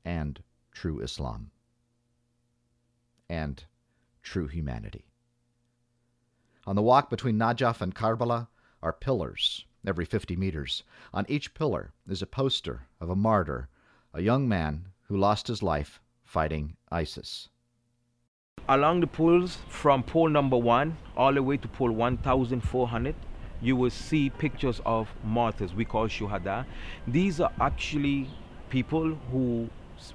and 0.04 0.42
true 0.72 1.00
Islam. 1.00 1.50
And 3.28 3.64
true 4.22 4.46
humanity. 4.46 5.04
On 6.66 6.76
the 6.76 6.82
walk 6.82 7.10
between 7.10 7.38
Najaf 7.38 7.80
and 7.80 7.94
Karbala 7.94 8.48
are 8.82 8.92
pillars 8.92 9.64
every 9.86 10.04
50 10.04 10.36
meters. 10.36 10.84
On 11.12 11.26
each 11.28 11.54
pillar 11.54 11.92
is 12.08 12.22
a 12.22 12.26
poster 12.26 12.86
of 13.00 13.10
a 13.10 13.16
martyr, 13.16 13.68
a 14.14 14.22
young 14.22 14.48
man 14.48 14.86
who 15.08 15.16
lost 15.16 15.48
his 15.48 15.62
life 15.62 16.00
fighting 16.22 16.76
ISIS. 16.90 17.48
Along 18.68 19.00
the 19.00 19.06
poles 19.06 19.58
from 19.68 20.02
pole 20.02 20.28
number 20.28 20.56
one 20.56 20.96
all 21.16 21.34
the 21.34 21.42
way 21.42 21.56
to 21.56 21.68
pole 21.68 21.90
1400, 21.90 23.14
you 23.60 23.76
will 23.76 23.90
see 23.90 24.30
pictures 24.30 24.80
of 24.86 25.08
martyrs 25.24 25.74
we 25.74 25.84
call 25.84 26.06
shuhada. 26.06 26.64
These 27.06 27.40
are 27.40 27.52
actually 27.60 28.28
people 28.70 29.14
who, 29.30 29.68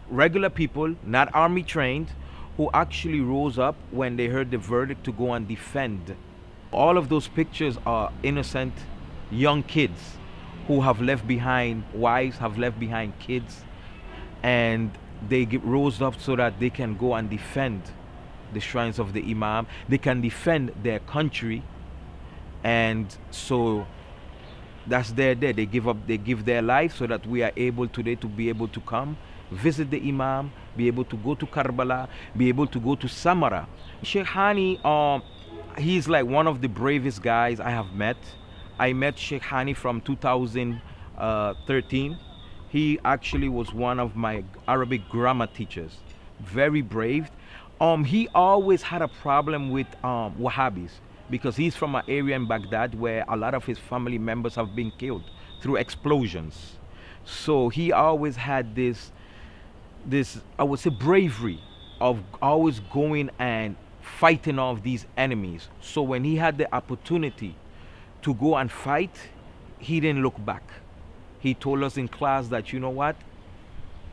regular 0.10 0.50
people, 0.50 0.96
not 1.04 1.30
army 1.34 1.64
trained, 1.64 2.12
who 2.58 2.70
actually 2.74 3.22
rose 3.22 3.60
up 3.60 3.76
when 3.92 4.18
they 4.18 4.28
heard 4.28 4.50
the 4.50 4.58
verdict 4.58 5.04
to 5.06 5.12
go 5.12 5.34
and 5.34 5.48
defend. 5.48 6.16
All 6.72 6.98
of 6.98 7.08
those 7.08 7.28
pictures 7.28 7.78
are 7.86 8.12
innocent 8.24 8.74
young 9.30 9.62
kids 9.64 10.18
who 10.68 10.82
have 10.82 11.00
left 11.00 11.28
behind 11.28 11.84
wives, 11.94 12.38
have 12.40 12.58
left 12.58 12.80
behind 12.80 13.18
kids, 13.20 13.64
and 14.42 14.92
they 15.30 15.46
rose 15.46 16.02
up 16.02 16.20
so 16.20 16.36
that 16.36 16.60
they 16.60 16.70
can 16.70 16.98
go 16.98 17.14
and 17.14 17.30
defend 17.30 17.84
the 18.54 18.60
shrines 18.60 19.00
of 19.00 19.14
the 19.14 19.22
Imam. 19.22 19.68
They 19.88 19.98
can 20.00 20.20
defend 20.22 20.74
their 20.82 21.00
country, 21.00 21.64
and 22.64 23.16
so 23.30 23.86
that's 24.88 25.12
their 25.12 25.36
day. 25.36 25.52
They 25.52 25.66
give 25.66 25.88
up. 25.88 26.08
They 26.08 26.18
give 26.18 26.46
their 26.46 26.62
life 26.62 26.98
so 26.98 27.08
that 27.08 27.26
we 27.26 27.44
are 27.44 27.52
able 27.56 27.88
today 27.88 28.16
to 28.16 28.28
be 28.28 28.50
able 28.50 28.68
to 28.70 28.82
come 28.82 29.18
visit 29.51 29.92
the 29.92 30.00
Imam, 30.08 30.51
be 30.75 30.88
able 30.88 31.06
to 31.06 31.16
go 31.18 31.36
to 31.36 31.46
Karbala, 31.46 32.08
be 32.36 32.50
able 32.50 32.68
to 32.68 32.80
go 32.80 32.96
to 32.96 33.08
Samarra. 33.08 33.68
Sheikh 34.04 34.25
Hani, 34.25 34.84
um, 34.86 35.24
he's 35.77 36.08
like 36.08 36.25
one 36.25 36.48
of 36.48 36.62
the 36.62 36.68
bravest 36.68 37.22
guys 37.22 37.60
I 37.60 37.70
have 37.70 37.94
met. 37.94 38.18
I 38.80 38.94
met 38.94 39.18
Sheikh 39.18 39.44
Hani 39.44 39.75
from 39.75 40.01
2013. 40.01 42.20
He 42.70 43.00
actually 43.06 43.50
was 43.50 43.74
one 43.74 44.00
of 44.00 44.16
my 44.16 44.44
Arabic 44.68 45.08
grammar 45.10 45.48
teachers. 45.48 45.98
Very 46.39 46.82
brave. 46.82 47.32
Um, 47.80 48.04
he 48.04 48.27
always 48.36 48.82
had 48.82 49.01
a 49.01 49.08
problem 49.08 49.72
with 49.72 49.88
um, 50.04 50.36
Wahhabis 50.36 50.89
because 51.30 51.56
he's 51.56 51.75
from 51.75 51.96
an 51.96 52.04
area 52.08 52.36
in 52.36 52.48
Baghdad 52.48 52.96
where 52.96 53.24
a 53.27 53.36
lot 53.36 53.54
of 53.54 53.66
his 53.66 53.77
family 53.77 54.18
members 54.18 54.56
have 54.56 54.75
been 54.75 54.92
killed 54.92 55.24
through 55.62 55.75
explosions. 55.75 56.77
So 57.25 57.70
he 57.70 57.92
always 57.92 58.36
had 58.36 58.75
this, 58.75 59.12
this 60.06 60.39
I 60.58 60.63
would 60.63 60.80
say, 60.80 60.89
bravery 60.89 61.60
of 62.00 62.22
always 62.42 62.80
going 62.80 63.30
and 63.39 63.75
fighting 64.01 64.60
off 64.60 64.84
these 64.84 65.06
enemies. 65.18 65.68
So 65.82 66.01
when 66.01 66.24
he 66.24 66.36
had 66.36 66.58
the 66.58 66.74
opportunity 66.74 67.56
to 68.22 68.34
go 68.34 68.56
and 68.56 68.72
fight, 68.72 69.16
he 69.80 70.00
didn't 70.00 70.24
look 70.24 70.44
back. 70.44 70.63
He 71.39 71.54
told 71.54 71.84
us 71.84 71.98
in 71.98 72.08
class 72.08 72.48
that, 72.48 72.74
you 72.74 72.80
know 72.80 72.89
what, 72.89 73.16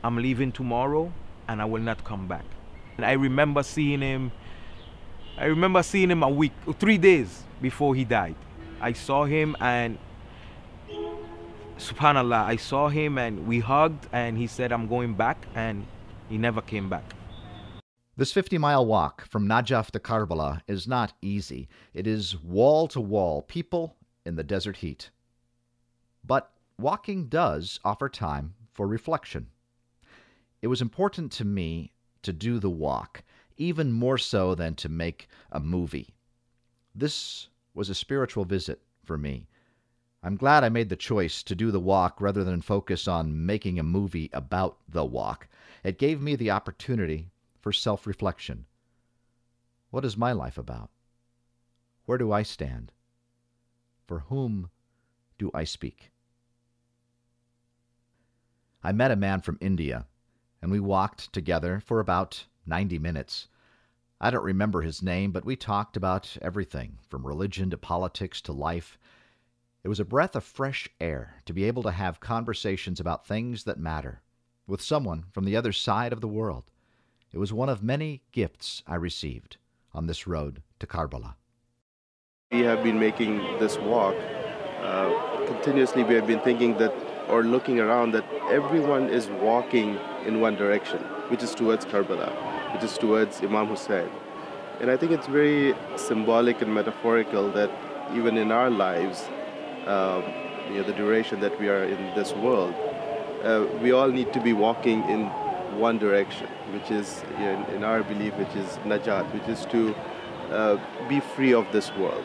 I'm 0.02 0.16
leaving 0.16 0.52
tomorrow 0.52 1.12
and 1.48 1.60
I 1.60 1.64
will 1.64 1.82
not 1.82 2.04
come 2.04 2.26
back. 2.28 2.44
And 2.96 3.06
I 3.06 3.12
remember 3.12 3.62
seeing 3.62 4.00
him, 4.00 4.32
I 5.38 5.46
remember 5.46 5.82
seeing 5.82 6.10
him 6.10 6.22
a 6.22 6.28
week, 6.28 6.52
three 6.78 6.98
days 6.98 7.42
before 7.60 7.94
he 7.94 8.04
died. 8.04 8.36
I 8.80 8.92
saw 8.92 9.24
him 9.24 9.56
and 9.60 9.98
subhanallah, 11.78 12.44
I 12.44 12.56
saw 12.56 12.88
him 12.88 13.18
and 13.18 13.46
we 13.46 13.60
hugged 13.60 14.06
and 14.12 14.36
he 14.36 14.46
said, 14.46 14.72
I'm 14.72 14.88
going 14.88 15.14
back 15.14 15.46
and 15.54 15.86
he 16.28 16.38
never 16.38 16.60
came 16.60 16.88
back. 16.88 17.04
This 18.16 18.32
50 18.32 18.58
mile 18.58 18.86
walk 18.86 19.26
from 19.28 19.48
Najaf 19.48 19.90
to 19.90 19.98
Karbala 19.98 20.60
is 20.68 20.86
not 20.86 21.14
easy. 21.20 21.68
It 21.92 22.06
is 22.06 22.40
wall 22.40 22.86
to 22.88 23.00
wall, 23.00 23.42
people 23.42 23.96
in 24.24 24.36
the 24.36 24.44
desert 24.44 24.76
heat. 24.76 25.10
But 26.24 26.50
walking 26.78 27.26
does 27.26 27.80
offer 27.84 28.08
time 28.08 28.54
for 28.72 28.86
reflection. 28.86 29.48
It 30.62 30.68
was 30.68 30.80
important 30.80 31.32
to 31.32 31.44
me 31.44 31.92
to 32.22 32.32
do 32.32 32.58
the 32.58 32.70
walk, 32.70 33.22
even 33.56 33.92
more 33.92 34.16
so 34.16 34.54
than 34.54 34.74
to 34.76 34.88
make 34.88 35.28
a 35.52 35.60
movie. 35.60 36.14
This 36.94 37.48
was 37.74 37.90
a 37.90 37.94
spiritual 37.94 38.44
visit 38.44 38.80
for 39.04 39.18
me. 39.18 39.48
I'm 40.26 40.36
glad 40.36 40.64
I 40.64 40.70
made 40.70 40.88
the 40.88 40.96
choice 40.96 41.42
to 41.42 41.54
do 41.54 41.70
the 41.70 41.78
walk 41.78 42.18
rather 42.18 42.44
than 42.44 42.62
focus 42.62 43.06
on 43.06 43.44
making 43.44 43.78
a 43.78 43.82
movie 43.82 44.30
about 44.32 44.78
the 44.88 45.04
walk. 45.04 45.48
It 45.82 45.98
gave 45.98 46.22
me 46.22 46.34
the 46.34 46.50
opportunity 46.50 47.28
for 47.60 47.74
self 47.74 48.06
reflection. 48.06 48.64
What 49.90 50.02
is 50.02 50.16
my 50.16 50.32
life 50.32 50.56
about? 50.56 50.88
Where 52.06 52.16
do 52.16 52.32
I 52.32 52.42
stand? 52.42 52.90
For 54.06 54.20
whom 54.20 54.70
do 55.36 55.50
I 55.52 55.64
speak? 55.64 56.10
I 58.82 58.92
met 58.92 59.10
a 59.10 59.16
man 59.16 59.42
from 59.42 59.58
India, 59.60 60.06
and 60.62 60.70
we 60.70 60.80
walked 60.80 61.34
together 61.34 61.80
for 61.80 62.00
about 62.00 62.46
90 62.64 62.98
minutes. 62.98 63.48
I 64.22 64.30
don't 64.30 64.42
remember 64.42 64.80
his 64.80 65.02
name, 65.02 65.32
but 65.32 65.44
we 65.44 65.54
talked 65.54 65.98
about 65.98 66.38
everything 66.40 66.98
from 67.10 67.26
religion 67.26 67.68
to 67.68 67.76
politics 67.76 68.40
to 68.40 68.52
life. 68.52 68.96
It 69.84 69.88
was 69.88 70.00
a 70.00 70.04
breath 70.06 70.34
of 70.34 70.44
fresh 70.44 70.88
air 70.98 71.42
to 71.44 71.52
be 71.52 71.64
able 71.64 71.82
to 71.82 71.90
have 71.90 72.18
conversations 72.18 73.00
about 73.00 73.26
things 73.26 73.64
that 73.64 73.78
matter 73.78 74.22
with 74.66 74.80
someone 74.80 75.24
from 75.30 75.44
the 75.44 75.56
other 75.56 75.72
side 75.72 76.10
of 76.10 76.22
the 76.22 76.26
world. 76.26 76.64
It 77.32 77.38
was 77.38 77.52
one 77.52 77.68
of 77.68 77.82
many 77.82 78.22
gifts 78.32 78.82
I 78.86 78.94
received 78.94 79.58
on 79.92 80.06
this 80.06 80.26
road 80.26 80.62
to 80.78 80.86
Karbala. 80.86 81.34
We 82.50 82.60
have 82.60 82.82
been 82.82 82.98
making 82.98 83.36
this 83.58 83.76
walk. 83.76 84.14
Uh, 84.80 85.44
continuously, 85.46 86.02
we 86.02 86.14
have 86.14 86.26
been 86.26 86.40
thinking 86.40 86.78
that, 86.78 86.94
or 87.28 87.42
looking 87.42 87.78
around, 87.78 88.12
that 88.12 88.24
everyone 88.50 89.10
is 89.10 89.26
walking 89.28 89.98
in 90.24 90.40
one 90.40 90.54
direction, 90.54 91.00
which 91.28 91.42
is 91.42 91.54
towards 91.54 91.84
Karbala, 91.84 92.32
which 92.72 92.84
is 92.84 92.96
towards 92.96 93.42
Imam 93.42 93.66
Hussein. 93.66 94.08
And 94.80 94.90
I 94.90 94.96
think 94.96 95.12
it's 95.12 95.26
very 95.26 95.74
symbolic 95.96 96.62
and 96.62 96.72
metaphorical 96.72 97.52
that 97.52 97.70
even 98.14 98.38
in 98.38 98.50
our 98.50 98.70
lives, 98.70 99.28
you 100.68 100.76
know, 100.76 100.82
the 100.82 100.92
duration 100.92 101.40
that 101.40 101.58
we 101.60 101.68
are 101.68 101.84
in 101.84 102.14
this 102.14 102.32
world, 102.32 102.74
uh, 103.42 103.66
we 103.82 103.92
all 103.92 104.08
need 104.08 104.32
to 104.32 104.40
be 104.40 104.52
walking 104.52 105.02
in 105.08 105.26
one 105.78 105.98
direction, 105.98 106.48
which 106.72 106.90
is, 106.90 107.22
in, 107.38 107.64
in 107.74 107.84
our 107.84 108.02
belief, 108.02 108.34
which 108.34 108.54
is 108.54 108.78
najat, 108.84 109.32
which 109.34 109.48
is 109.48 109.66
to 109.66 109.94
uh, 110.50 110.78
be 111.08 111.20
free 111.20 111.52
of 111.52 111.66
this 111.72 111.94
world 111.96 112.24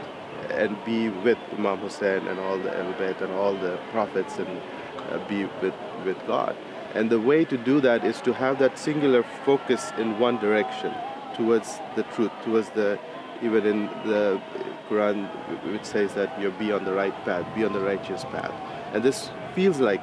and 0.52 0.78
be 0.86 1.10
with 1.10 1.38
Imam 1.58 1.78
Hussein 1.80 2.28
and 2.28 2.40
all 2.40 2.58
the 2.58 2.72
Ahl 2.80 2.94
Bayt 2.94 3.22
and 3.22 3.32
all 3.34 3.54
the 3.54 3.78
prophets 3.92 4.38
and 4.38 4.62
uh, 5.10 5.28
be 5.28 5.46
with, 5.62 5.74
with 6.06 6.18
God. 6.26 6.56
And 6.96 7.10
the 7.10 7.20
way 7.20 7.46
to 7.46 7.58
do 7.58 7.80
that 7.82 8.04
is 8.04 8.20
to 8.22 8.34
have 8.34 8.60
that 8.60 8.78
singular 8.78 9.24
focus 9.46 9.92
in 9.98 10.18
one 10.20 10.38
direction 10.40 10.94
towards 11.36 11.80
the 11.96 12.04
truth, 12.04 12.32
towards 12.44 12.70
the, 12.72 13.00
even 13.42 13.66
in 13.66 13.86
the 14.06 14.42
Quran, 14.90 15.28
which 15.72 15.86
says 15.86 16.14
that 16.16 16.40
you 16.40 16.52
be 16.52 16.72
on 16.72 16.84
the 16.86 16.94
right 16.94 17.14
path, 17.26 17.46
be 17.56 17.64
on 17.64 17.74
the 17.74 17.80
righteous 17.80 18.24
path. 18.26 18.52
And 18.94 19.04
this 19.04 19.30
feels 19.56 19.80
like 19.80 20.02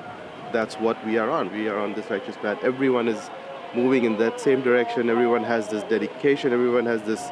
that's 0.53 0.77
what 0.77 1.05
we 1.07 1.19
are 1.19 1.31
on. 1.31 1.53
We 1.53 1.69
are 1.69 1.79
on 1.79 1.95
this 1.95 2.09
righteous 2.11 2.37
path. 2.37 2.59
Everyone 2.63 3.09
is 3.09 3.31
moving 3.75 4.05
in 4.05 4.17
that 4.19 4.41
same 4.41 4.63
direction. 4.63 5.11
Everyone 5.11 5.45
has 5.45 5.69
this 5.69 5.83
dedication. 5.85 6.53
Everyone 6.53 6.87
has 6.87 7.03
this 7.03 7.23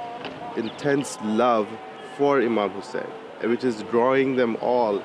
intense 0.56 1.18
love 1.22 1.68
for 2.16 2.40
Imam 2.40 2.70
Hussein, 2.70 3.06
which 3.42 3.64
is 3.64 3.82
drawing 3.84 4.36
them 4.36 4.56
all. 4.60 5.02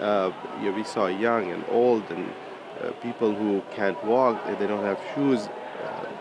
Uh, 0.00 0.32
we 0.74 0.84
saw 0.84 1.06
young 1.06 1.50
and 1.50 1.64
old 1.68 2.02
and 2.10 2.28
uh, 2.82 2.90
people 3.02 3.34
who 3.34 3.62
can't 3.70 4.02
walk, 4.04 4.44
they 4.58 4.66
don't 4.66 4.84
have 4.84 4.98
shoes. 5.14 5.48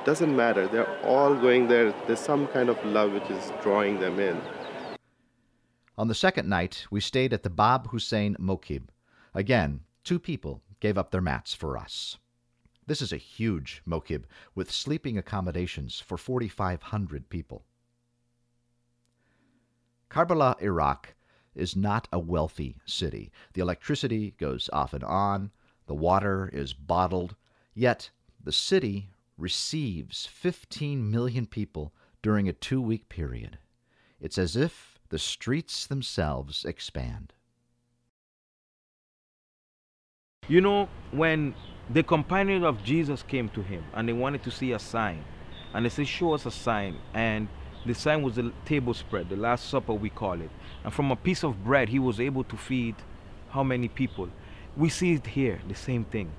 Doesn't 0.03 0.35
matter. 0.35 0.67
They're 0.67 0.99
all 1.05 1.35
going 1.35 1.67
there. 1.67 1.93
There's 2.07 2.19
some 2.19 2.47
kind 2.47 2.69
of 2.69 2.83
love 2.83 3.13
which 3.13 3.29
is 3.29 3.51
drawing 3.61 3.99
them 3.99 4.19
in. 4.19 4.41
On 5.97 6.07
the 6.07 6.15
second 6.15 6.49
night, 6.49 6.87
we 6.89 6.99
stayed 6.99 7.33
at 7.33 7.43
the 7.43 7.49
Bab 7.51 7.89
Hussein 7.91 8.35
Mokib. 8.39 8.89
Again, 9.35 9.81
two 10.03 10.17
people 10.17 10.63
gave 10.79 10.97
up 10.97 11.11
their 11.11 11.21
mats 11.21 11.53
for 11.53 11.77
us. 11.77 12.17
This 12.87 13.01
is 13.01 13.13
a 13.13 13.17
huge 13.17 13.83
mokib 13.87 14.23
with 14.55 14.71
sleeping 14.71 15.17
accommodations 15.17 15.99
for 15.99 16.17
4,500 16.17 17.29
people. 17.29 17.63
Karbala, 20.09 20.59
Iraq 20.61 21.13
is 21.53 21.75
not 21.75 22.07
a 22.11 22.19
wealthy 22.19 22.77
city. 22.85 23.31
The 23.53 23.61
electricity 23.61 24.33
goes 24.39 24.69
off 24.73 24.93
and 24.93 25.03
on, 25.03 25.51
the 25.85 25.93
water 25.93 26.49
is 26.51 26.73
bottled, 26.73 27.35
yet 27.75 28.09
the 28.43 28.51
city 28.51 29.09
receives 29.41 30.25
15 30.27 31.10
million 31.10 31.45
people 31.45 31.93
during 32.21 32.47
a 32.47 32.54
two 32.54 32.82
week 32.82 33.10
period. 33.10 33.58
It's 34.19 34.38
as 34.38 34.56
if 34.56 34.99
the 35.10 35.19
streets 35.19 35.88
themselves 35.88 36.63
expand. 36.63 37.34
You 40.47 40.62
know, 40.62 40.89
when 41.12 41.56
the 41.89 42.04
companions 42.04 42.63
of 42.63 42.84
Jesus 42.84 43.23
came 43.23 43.49
to 43.49 43.62
him 43.62 43.84
and 43.93 44.08
they 44.08 44.13
wanted 44.13 44.43
to 44.43 44.51
see 44.51 44.71
a 44.71 44.80
sign, 44.80 45.23
and 45.73 45.86
they 45.86 45.89
said, 45.89 46.08
Show 46.08 46.34
us 46.34 46.45
a 46.45 46.51
sign. 46.51 46.97
And 47.13 47.47
The 47.86 47.95
sign 47.95 48.21
was 48.21 48.36
the 48.36 48.54
table 48.65 48.93
spread, 48.93 49.30
the 49.30 49.36
Last 49.36 49.67
Supper, 49.67 49.93
we 49.93 50.12
call 50.12 50.39
it. 50.39 50.51
And 50.84 50.93
from 50.93 51.10
a 51.10 51.15
piece 51.15 51.43
of 51.43 51.63
bread, 51.63 51.89
he 51.89 51.97
was 51.97 52.19
able 52.19 52.43
to 52.43 52.56
feed 52.56 52.95
how 53.49 53.63
many 53.63 53.88
people? 53.88 54.30
We 54.77 54.89
see 54.89 55.13
it 55.13 55.25
here, 55.25 55.60
the 55.67 55.73
same 55.73 56.06
thing. 56.06 56.32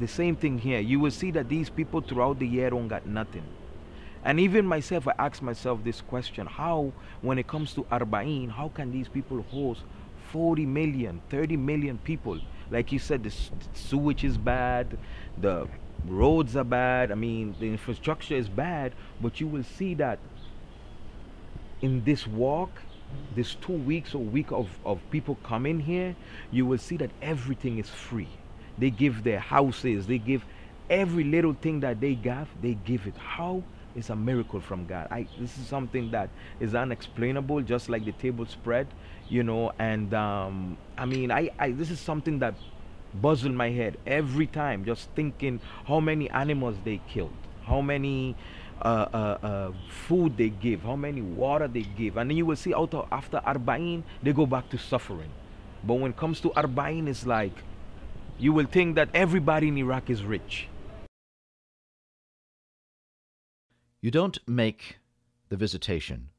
The 0.00 0.08
same 0.08 0.34
thing 0.34 0.58
here. 0.58 0.80
You 0.80 0.98
will 0.98 1.10
see 1.10 1.30
that 1.32 1.50
these 1.50 1.68
people 1.68 2.00
throughout 2.00 2.38
the 2.38 2.46
year 2.46 2.70
don't 2.70 2.88
got 2.88 3.06
nothing. 3.06 3.44
And 4.24 4.40
even 4.40 4.66
myself, 4.66 5.06
I 5.06 5.12
ask 5.18 5.42
myself 5.42 5.84
this 5.84 6.00
question 6.00 6.46
how, 6.46 6.92
when 7.20 7.38
it 7.38 7.46
comes 7.46 7.74
to 7.74 7.84
Arba'in, 7.84 8.50
how 8.50 8.68
can 8.68 8.90
these 8.90 9.08
people 9.08 9.42
host 9.50 9.82
40 10.32 10.64
million, 10.64 11.20
30 11.28 11.56
million 11.58 11.98
people? 11.98 12.40
Like 12.70 12.92
you 12.92 12.98
said, 12.98 13.22
the 13.24 13.32
sewage 13.74 14.24
is 14.24 14.38
bad, 14.38 14.96
the 15.38 15.68
roads 16.06 16.56
are 16.56 16.64
bad, 16.64 17.12
I 17.12 17.14
mean, 17.14 17.54
the 17.60 17.66
infrastructure 17.66 18.36
is 18.36 18.48
bad, 18.48 18.94
but 19.20 19.40
you 19.40 19.46
will 19.46 19.64
see 19.64 19.94
that 19.94 20.18
in 21.82 22.04
this 22.04 22.26
walk, 22.26 22.70
this 23.34 23.54
two 23.54 23.72
weeks 23.72 24.14
or 24.14 24.18
week 24.18 24.50
of, 24.50 24.68
of 24.84 24.98
people 25.10 25.36
coming 25.42 25.80
here, 25.80 26.16
you 26.50 26.64
will 26.64 26.78
see 26.78 26.96
that 26.98 27.10
everything 27.20 27.78
is 27.78 27.88
free. 27.90 28.28
They 28.80 28.90
give 28.90 29.22
their 29.22 29.38
houses, 29.38 30.06
they 30.06 30.18
give 30.18 30.44
every 30.88 31.24
little 31.24 31.54
thing 31.54 31.80
that 31.80 32.00
they 32.00 32.14
got, 32.14 32.48
they 32.60 32.74
give 32.74 33.06
it. 33.06 33.16
How? 33.16 33.62
It's 33.94 34.10
a 34.10 34.16
miracle 34.16 34.60
from 34.60 34.86
God. 34.86 35.08
I 35.10 35.26
this 35.38 35.58
is 35.58 35.66
something 35.66 36.12
that 36.12 36.30
is 36.60 36.74
unexplainable, 36.74 37.62
just 37.62 37.88
like 37.88 38.04
the 38.04 38.12
table 38.12 38.46
spread, 38.46 38.86
you 39.28 39.42
know. 39.42 39.72
And 39.78 40.14
um, 40.14 40.78
I 40.96 41.06
mean, 41.06 41.30
I, 41.32 41.50
I 41.58 41.72
this 41.72 41.90
is 41.90 41.98
something 42.00 42.38
that 42.38 42.54
buzzing 43.14 43.54
my 43.54 43.70
head 43.70 43.98
every 44.06 44.46
time, 44.46 44.84
just 44.84 45.10
thinking 45.16 45.60
how 45.86 46.00
many 46.00 46.30
animals 46.30 46.76
they 46.84 47.00
killed, 47.08 47.32
how 47.64 47.80
many 47.80 48.36
uh, 48.82 49.06
uh, 49.12 49.16
uh, 49.42 49.72
food 50.06 50.36
they 50.36 50.50
give, 50.50 50.82
how 50.82 50.96
many 50.96 51.20
water 51.20 51.66
they 51.66 51.82
give, 51.82 52.16
and 52.16 52.30
then 52.30 52.36
you 52.36 52.46
will 52.46 52.56
see 52.56 52.72
out 52.72 52.94
after 53.10 53.38
Arba'in 53.38 54.04
they 54.22 54.32
go 54.32 54.46
back 54.46 54.70
to 54.70 54.78
suffering. 54.78 55.30
But 55.82 55.94
when 55.94 56.12
it 56.12 56.16
comes 56.16 56.40
to 56.42 56.50
Arba'in, 56.50 57.08
it's 57.08 57.26
like 57.26 57.52
you 58.40 58.54
will 58.54 58.64
think 58.64 58.94
that 58.94 59.10
everybody 59.12 59.68
in 59.68 59.76
Iraq 59.76 60.08
is 60.08 60.24
rich. 60.24 60.66
You 64.00 64.10
don't 64.10 64.38
make 64.48 64.96
the 65.50 65.58
visitation, 65.58 66.30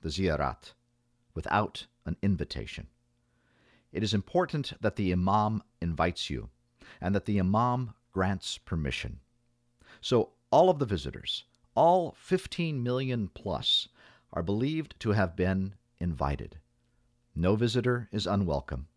the 0.00 0.08
ziyarat, 0.08 0.72
without 1.34 1.86
an 2.06 2.16
invitation. 2.22 2.86
It 3.92 4.02
is 4.02 4.14
important 4.14 4.72
that 4.80 4.96
the 4.96 5.12
Imam 5.12 5.62
invites 5.82 6.30
you 6.30 6.48
and 7.02 7.14
that 7.14 7.26
the 7.26 7.38
Imam 7.38 7.92
grants 8.12 8.56
permission. 8.56 9.20
So, 10.00 10.30
all 10.50 10.70
of 10.70 10.78
the 10.78 10.86
visitors, 10.86 11.44
all 11.74 12.14
15 12.18 12.82
million 12.82 13.28
plus, 13.34 13.88
are 14.32 14.42
believed 14.42 14.94
to 15.00 15.12
have 15.12 15.36
been 15.36 15.74
invited. 15.98 16.58
No 17.34 17.56
visitor 17.56 18.08
is 18.10 18.26
unwelcome. 18.26 18.88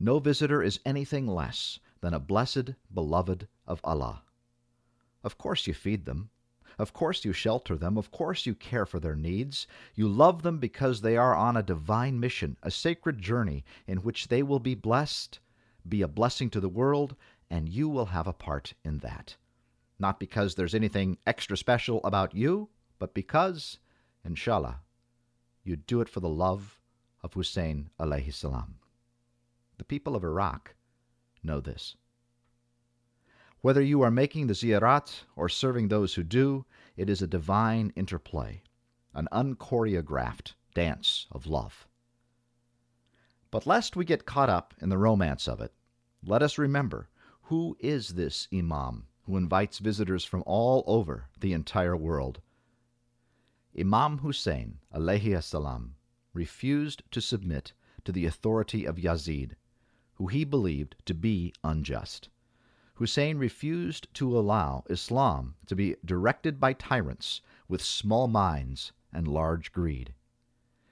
No 0.00 0.20
visitor 0.20 0.62
is 0.62 0.80
anything 0.84 1.26
less 1.26 1.80
than 2.00 2.14
a 2.14 2.20
blessed 2.20 2.74
beloved 2.92 3.48
of 3.66 3.80
Allah. 3.82 4.22
Of 5.24 5.38
course, 5.38 5.66
you 5.66 5.74
feed 5.74 6.04
them. 6.04 6.30
Of 6.78 6.92
course, 6.92 7.24
you 7.24 7.32
shelter 7.32 7.76
them. 7.76 7.98
Of 7.98 8.12
course, 8.12 8.46
you 8.46 8.54
care 8.54 8.86
for 8.86 9.00
their 9.00 9.16
needs. 9.16 9.66
You 9.96 10.08
love 10.08 10.42
them 10.42 10.58
because 10.58 11.00
they 11.00 11.16
are 11.16 11.34
on 11.34 11.56
a 11.56 11.62
divine 11.62 12.20
mission, 12.20 12.56
a 12.62 12.70
sacred 12.70 13.20
journey 13.20 13.64
in 13.88 13.98
which 13.98 14.28
they 14.28 14.44
will 14.44 14.60
be 14.60 14.76
blessed, 14.76 15.40
be 15.88 16.02
a 16.02 16.08
blessing 16.08 16.50
to 16.50 16.60
the 16.60 16.68
world, 16.68 17.16
and 17.50 17.68
you 17.68 17.88
will 17.88 18.06
have 18.06 18.28
a 18.28 18.32
part 18.32 18.74
in 18.84 18.98
that. 18.98 19.36
Not 19.98 20.20
because 20.20 20.54
there's 20.54 20.74
anything 20.74 21.18
extra 21.26 21.56
special 21.56 22.00
about 22.04 22.34
you, 22.34 22.68
but 23.00 23.14
because, 23.14 23.78
inshallah, 24.24 24.80
you 25.64 25.74
do 25.74 26.00
it 26.00 26.08
for 26.08 26.20
the 26.20 26.28
love 26.28 26.78
of 27.24 27.34
Hussein 27.34 27.90
alayhi 27.98 28.32
salam. 28.32 28.77
The 29.78 29.84
people 29.84 30.16
of 30.16 30.24
Iraq 30.24 30.74
know 31.42 31.60
this. 31.60 31.96
Whether 33.60 33.80
you 33.80 34.02
are 34.02 34.10
making 34.10 34.46
the 34.46 34.54
ziyarat 34.54 35.24
or 35.34 35.48
serving 35.48 35.88
those 35.88 36.14
who 36.14 36.22
do, 36.22 36.66
it 36.96 37.08
is 37.08 37.22
a 37.22 37.26
divine 37.26 37.92
interplay, 37.96 38.62
an 39.14 39.28
unchoreographed 39.32 40.54
dance 40.74 41.26
of 41.32 41.46
love. 41.46 41.86
But 43.50 43.66
lest 43.66 43.96
we 43.96 44.04
get 44.04 44.26
caught 44.26 44.50
up 44.50 44.74
in 44.80 44.90
the 44.90 44.98
romance 44.98 45.48
of 45.48 45.60
it, 45.60 45.72
let 46.24 46.42
us 46.42 46.58
remember 46.58 47.08
who 47.42 47.76
is 47.80 48.10
this 48.10 48.46
Imam 48.52 49.06
who 49.22 49.36
invites 49.36 49.78
visitors 49.78 50.24
from 50.24 50.42
all 50.46 50.84
over 50.86 51.28
the 51.38 51.52
entire 51.52 51.96
world? 51.96 52.40
Imam 53.78 54.18
Hussein 54.18 54.80
alayhi 54.94 55.42
salam 55.42 55.94
refused 56.32 57.02
to 57.10 57.20
submit 57.20 57.72
to 58.04 58.12
the 58.12 58.26
authority 58.26 58.84
of 58.84 58.96
Yazid, 58.96 59.52
who 60.18 60.26
he 60.26 60.44
believed 60.44 60.96
to 61.06 61.14
be 61.14 61.54
unjust. 61.62 62.28
Hussein 62.94 63.38
refused 63.38 64.12
to 64.14 64.36
allow 64.36 64.82
Islam 64.90 65.54
to 65.66 65.76
be 65.76 65.94
directed 66.04 66.58
by 66.58 66.72
tyrants 66.72 67.40
with 67.68 67.80
small 67.80 68.26
minds 68.26 68.90
and 69.12 69.28
large 69.28 69.70
greed. 69.70 70.12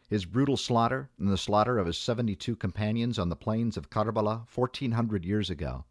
His 0.08 0.24
brutal 0.24 0.56
slaughter 0.56 1.10
and 1.18 1.28
the 1.28 1.36
slaughter 1.36 1.78
of 1.78 1.88
his 1.88 1.98
72 1.98 2.54
companions 2.54 3.18
on 3.18 3.28
the 3.28 3.34
plains 3.34 3.76
of 3.76 3.90
Karbala 3.90 4.46
1400 4.54 5.24
years 5.24 5.50
ago 5.50 5.84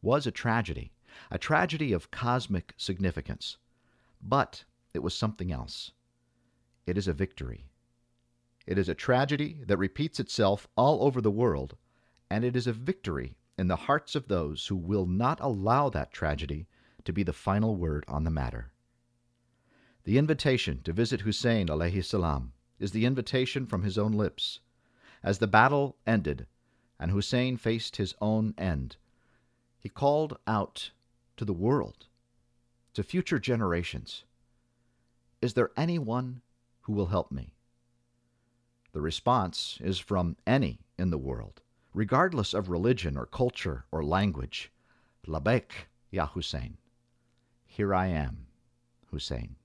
was 0.00 0.24
a 0.24 0.30
tragedy, 0.30 0.92
a 1.32 1.38
tragedy 1.38 1.92
of 1.92 2.12
cosmic 2.12 2.72
significance. 2.76 3.58
But 4.22 4.64
it 4.94 5.00
was 5.00 5.16
something 5.16 5.50
else. 5.50 5.90
It 6.86 6.96
is 6.96 7.08
a 7.08 7.12
victory. 7.12 7.66
It 8.64 8.78
is 8.78 8.88
a 8.88 8.94
tragedy 8.94 9.64
that 9.66 9.76
repeats 9.76 10.20
itself 10.20 10.68
all 10.76 11.02
over 11.02 11.20
the 11.20 11.32
world, 11.32 11.76
and 12.30 12.44
it 12.44 12.56
is 12.56 12.66
a 12.66 12.72
victory 12.72 13.36
in 13.58 13.68
the 13.68 13.76
hearts 13.76 14.14
of 14.14 14.28
those 14.28 14.66
who 14.66 14.76
will 14.76 15.06
not 15.06 15.38
allow 15.40 15.88
that 15.88 16.12
tragedy 16.12 16.66
to 17.04 17.12
be 17.12 17.22
the 17.22 17.32
final 17.32 17.76
word 17.76 18.04
on 18.08 18.24
the 18.24 18.30
matter. 18.30 18.70
The 20.04 20.18
invitation 20.18 20.82
to 20.82 20.92
visit 20.92 21.22
Hussein 21.22 21.68
alayhi 21.68 22.04
salam 22.04 22.52
is 22.78 22.92
the 22.92 23.06
invitation 23.06 23.66
from 23.66 23.82
his 23.82 23.96
own 23.96 24.12
lips. 24.12 24.60
As 25.22 25.38
the 25.38 25.46
battle 25.46 25.96
ended 26.06 26.46
and 26.98 27.10
Hussein 27.10 27.56
faced 27.56 27.96
his 27.96 28.14
own 28.20 28.54
end, 28.58 28.96
he 29.78 29.88
called 29.88 30.38
out 30.46 30.90
to 31.36 31.44
the 31.44 31.52
world, 31.52 32.06
to 32.94 33.02
future 33.02 33.38
generations, 33.38 34.24
Is 35.42 35.54
there 35.54 35.70
anyone 35.76 36.40
who 36.82 36.92
will 36.92 37.06
help 37.06 37.30
me? 37.30 37.54
The 38.92 39.00
response 39.00 39.78
is 39.82 39.98
from 39.98 40.36
any 40.46 40.80
in 40.98 41.10
the 41.10 41.18
world 41.18 41.60
regardless 41.96 42.52
of 42.52 42.68
religion 42.68 43.16
or 43.16 43.24
culture 43.24 43.86
or 43.90 44.04
language. 44.04 44.70
Labek, 45.26 45.88
Ya 46.10 46.26
Hussein. 46.26 46.76
Here 47.64 47.94
I 47.94 48.08
am, 48.08 48.46
Hussein. 49.10 49.56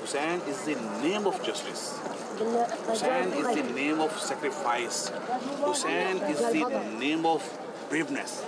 Hussein 0.00 0.40
is 0.46 0.64
the 0.64 0.76
name 1.02 1.26
of 1.26 1.42
justice. 1.42 1.98
Hussein 2.86 3.32
is 3.32 3.46
the 3.56 3.74
name 3.74 4.00
of 4.00 4.12
sacrifice. 4.20 5.10
Hussein 5.64 6.18
is 6.30 6.38
the 6.38 6.68
name 6.96 7.26
of 7.26 7.42
braveness. 7.90 8.44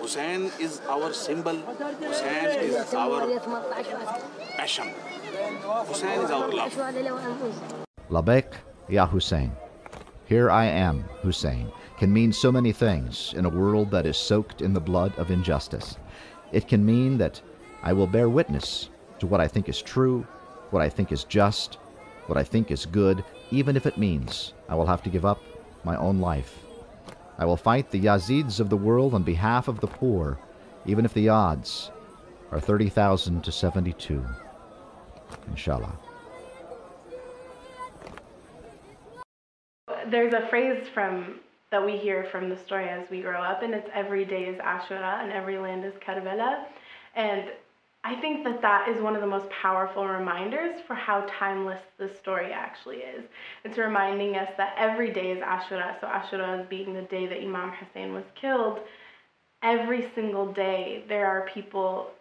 Hussein 0.00 0.50
is 0.58 0.80
our 0.88 1.12
symbol. 1.12 1.54
Hussein 1.54 2.58
is 2.60 2.94
our 2.94 3.40
passion. 4.56 4.88
Hussein 5.86 6.20
is 6.20 6.30
our 6.30 6.48
love. 6.48 6.72
Labek, 8.08 8.54
Ya 8.88 9.06
Hussein. 9.06 9.52
Here 10.24 10.50
I 10.50 10.64
am, 10.64 11.02
Hussein, 11.22 11.70
can 11.98 12.12
mean 12.12 12.32
so 12.32 12.50
many 12.50 12.72
things 12.72 13.34
in 13.36 13.44
a 13.44 13.50
world 13.50 13.90
that 13.90 14.06
is 14.06 14.16
soaked 14.16 14.62
in 14.62 14.72
the 14.72 14.80
blood 14.80 15.12
of 15.18 15.30
injustice. 15.30 15.96
It 16.52 16.66
can 16.66 16.86
mean 16.86 17.18
that 17.18 17.42
I 17.82 17.92
will 17.92 18.06
bear 18.06 18.28
witness 18.28 18.88
to 19.18 19.26
what 19.26 19.40
I 19.40 19.48
think 19.48 19.68
is 19.68 19.82
true, 19.82 20.26
what 20.70 20.82
I 20.82 20.88
think 20.88 21.12
is 21.12 21.24
just, 21.24 21.74
what 22.26 22.38
I 22.38 22.44
think 22.44 22.70
is 22.70 22.86
good, 22.86 23.22
even 23.50 23.76
if 23.76 23.84
it 23.84 23.98
means 23.98 24.54
I 24.68 24.76
will 24.76 24.86
have 24.86 25.02
to 25.02 25.10
give 25.10 25.26
up 25.26 25.42
my 25.84 25.96
own 25.96 26.20
life 26.20 26.69
I 27.40 27.46
will 27.46 27.56
fight 27.56 27.90
the 27.90 28.04
Yazids 28.04 28.60
of 28.60 28.68
the 28.68 28.76
world 28.76 29.14
on 29.14 29.22
behalf 29.22 29.66
of 29.66 29.80
the 29.80 29.86
poor, 29.86 30.38
even 30.84 31.06
if 31.06 31.14
the 31.14 31.30
odds 31.30 31.90
are 32.52 32.60
30,000 32.60 33.42
to 33.42 33.50
72. 33.50 34.22
Inshallah. 35.48 35.98
There's 40.10 40.34
a 40.34 40.46
phrase 40.48 40.86
from 40.92 41.40
that 41.70 41.84
we 41.84 41.96
hear 41.96 42.28
from 42.30 42.50
the 42.50 42.58
story 42.58 42.88
as 42.90 43.08
we 43.08 43.22
grow 43.22 43.40
up, 43.40 43.62
and 43.62 43.72
it's 43.72 43.88
every 43.94 44.26
day 44.26 44.44
is 44.44 44.58
Ashura 44.58 45.22
and 45.22 45.32
every 45.32 45.56
land 45.56 45.84
is 45.86 45.94
Karbala. 46.06 46.64
And 47.14 47.44
I 48.02 48.18
think 48.20 48.44
that 48.44 48.62
that 48.62 48.88
is 48.88 49.02
one 49.02 49.14
of 49.14 49.20
the 49.20 49.26
most 49.26 49.46
powerful 49.50 50.06
reminders 50.06 50.80
for 50.86 50.94
how 50.94 51.26
timeless 51.38 51.80
this 51.98 52.18
story 52.18 52.50
actually 52.50 52.98
is. 52.98 53.24
It's 53.62 53.76
reminding 53.76 54.36
us 54.36 54.48
that 54.56 54.74
every 54.78 55.12
day 55.12 55.32
is 55.32 55.42
Ashura. 55.42 56.00
So 56.00 56.06
Ashura 56.06 56.60
is 56.60 56.66
being 56.68 56.94
the 56.94 57.02
day 57.02 57.26
that 57.26 57.38
Imam 57.38 57.72
Hussein 57.72 58.14
was 58.14 58.24
killed. 58.40 58.80
Every 59.62 60.10
single 60.14 60.50
day 60.50 61.04
there 61.08 61.26
are 61.26 61.46
people 61.52 62.12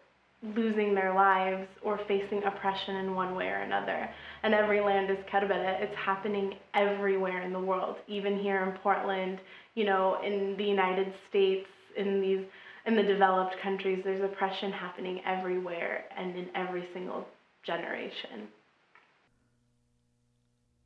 losing 0.55 0.95
their 0.95 1.13
lives 1.13 1.67
or 1.81 1.97
facing 2.07 2.43
oppression 2.43 2.97
in 2.97 3.15
one 3.15 3.35
way 3.35 3.47
or 3.47 3.57
another. 3.57 4.09
And 4.43 4.53
every 4.53 4.81
land 4.81 5.09
is 5.09 5.17
Karbala. 5.31 5.81
It's 5.81 5.95
happening 5.95 6.55
everywhere 6.73 7.41
in 7.41 7.53
the 7.53 7.59
world, 7.59 7.97
even 8.07 8.37
here 8.37 8.63
in 8.63 8.77
Portland, 8.79 9.39
you 9.75 9.85
know, 9.85 10.19
in 10.23 10.57
the 10.57 10.63
United 10.63 11.13
States, 11.29 11.67
in 11.95 12.21
these 12.21 12.45
in 12.89 12.95
the 12.95 13.03
developed 13.03 13.55
countries, 13.61 14.01
there's 14.03 14.23
oppression 14.23 14.71
happening 14.71 15.21
everywhere 15.23 16.05
and 16.17 16.35
in 16.35 16.49
every 16.55 16.87
single 16.91 17.27
generation. 17.61 18.47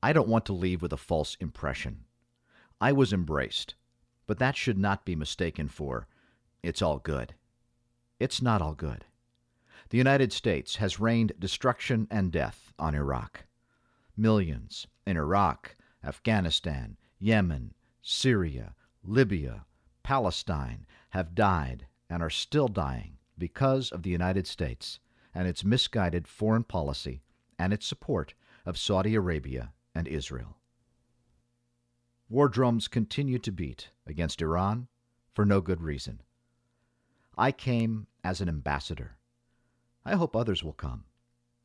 I 0.02 0.12
don't 0.12 0.28
want 0.28 0.46
to 0.48 0.54
leave 0.54 0.82
with 0.82 0.92
a 0.92 0.98
false 0.98 1.38
impression. 1.40 2.04
I 2.82 2.92
was 2.92 3.14
embraced, 3.14 3.76
but 4.28 4.38
that 4.40 4.58
should 4.58 4.78
not 4.78 5.06
be 5.06 5.16
mistaken 5.16 5.70
for 5.70 6.08
it's 6.62 6.82
all 6.82 6.98
good. 6.98 7.36
It's 8.20 8.42
not 8.42 8.62
all 8.62 8.74
good. 8.74 9.06
The 9.90 9.98
United 9.98 10.34
States 10.34 10.76
has 10.78 11.00
rained 11.00 11.32
destruction 11.40 12.08
and 12.12 12.34
death 12.34 12.74
on 12.78 12.96
Iraq. 12.96 13.46
Millions 14.18 14.88
in 15.08 15.16
Iraq, 15.16 15.78
Afghanistan, 16.04 16.98
Yemen, 17.18 17.74
Syria, 18.02 18.76
Libya, 19.06 19.66
Palestine 20.04 20.86
have 21.12 21.34
died 21.34 21.86
and 22.10 22.22
are 22.22 22.30
still 22.30 22.68
dying 22.68 23.18
because 23.38 23.92
of 23.92 24.04
the 24.04 24.10
United 24.10 24.48
States 24.48 25.00
and 25.34 25.48
its 25.48 25.64
misguided 25.64 26.28
foreign 26.28 26.64
policy 26.64 27.22
and 27.58 27.74
its 27.74 27.86
support 27.86 28.34
of 28.66 28.78
Saudi 28.78 29.16
Arabia 29.16 29.74
and 29.96 30.08
Israel. 30.08 30.58
War 32.30 32.48
drums 32.48 32.88
continue 32.88 33.40
to 33.40 33.52
beat 33.52 33.90
against 34.08 34.42
Iran 34.42 34.88
for 35.34 35.46
no 35.46 35.62
good 35.62 35.82
reason. 35.82 36.22
I 37.38 37.52
came 37.52 38.08
as 38.24 38.42
an 38.42 38.50
ambassador 38.50 39.18
I 40.06 40.16
hope 40.16 40.36
others 40.36 40.64
will 40.64 40.74
come. 40.74 41.06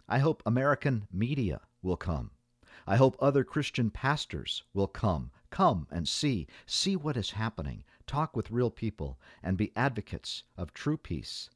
I 0.08 0.20
hope 0.20 0.42
American 0.46 1.08
media 1.12 1.62
will 1.82 1.96
come. 1.96 2.30
I 2.86 2.96
hope 2.96 3.16
other 3.18 3.42
Christian 3.42 3.90
pastors 3.90 4.62
will 4.72 4.86
come. 4.86 5.32
Come 5.50 5.88
and 5.90 6.06
see. 6.06 6.46
See 6.64 6.94
what 6.94 7.16
is 7.16 7.32
happening. 7.32 7.84
Talk 8.08 8.34
with 8.34 8.50
real 8.50 8.70
people 8.70 9.20
and 9.42 9.58
be 9.58 9.70
advocates 9.76 10.42
of 10.56 10.72
true 10.72 10.96
peace. 10.96 11.50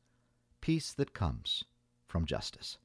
Peace 0.60 0.92
that 0.92 1.14
comes 1.14 1.64
from 2.06 2.26
justice. 2.26 2.76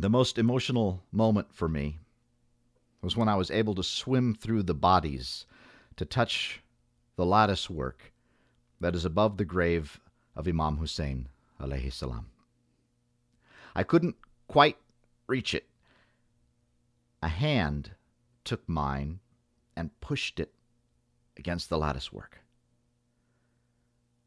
The 0.00 0.08
most 0.08 0.38
emotional 0.38 1.02
moment 1.10 1.52
for 1.52 1.68
me 1.68 1.98
was 3.02 3.16
when 3.16 3.28
I 3.28 3.34
was 3.34 3.50
able 3.50 3.74
to 3.74 3.82
swim 3.82 4.32
through 4.32 4.62
the 4.62 4.74
bodies 4.74 5.44
to 5.96 6.04
touch 6.04 6.62
the 7.16 7.26
lattice 7.26 7.68
work 7.68 8.12
that 8.80 8.94
is 8.94 9.04
above 9.04 9.38
the 9.38 9.44
grave 9.44 9.98
of 10.36 10.46
Imam 10.46 10.76
Hussein 10.76 11.28
alayhi 11.60 11.92
salam. 11.92 12.26
I 13.74 13.82
couldn't 13.82 14.14
quite 14.46 14.76
reach 15.26 15.52
it. 15.52 15.66
A 17.20 17.28
hand 17.28 17.90
took 18.44 18.68
mine 18.68 19.18
and 19.74 20.00
pushed 20.00 20.38
it 20.38 20.54
against 21.36 21.68
the 21.68 21.78
lattice 21.78 22.12
work. 22.12 22.38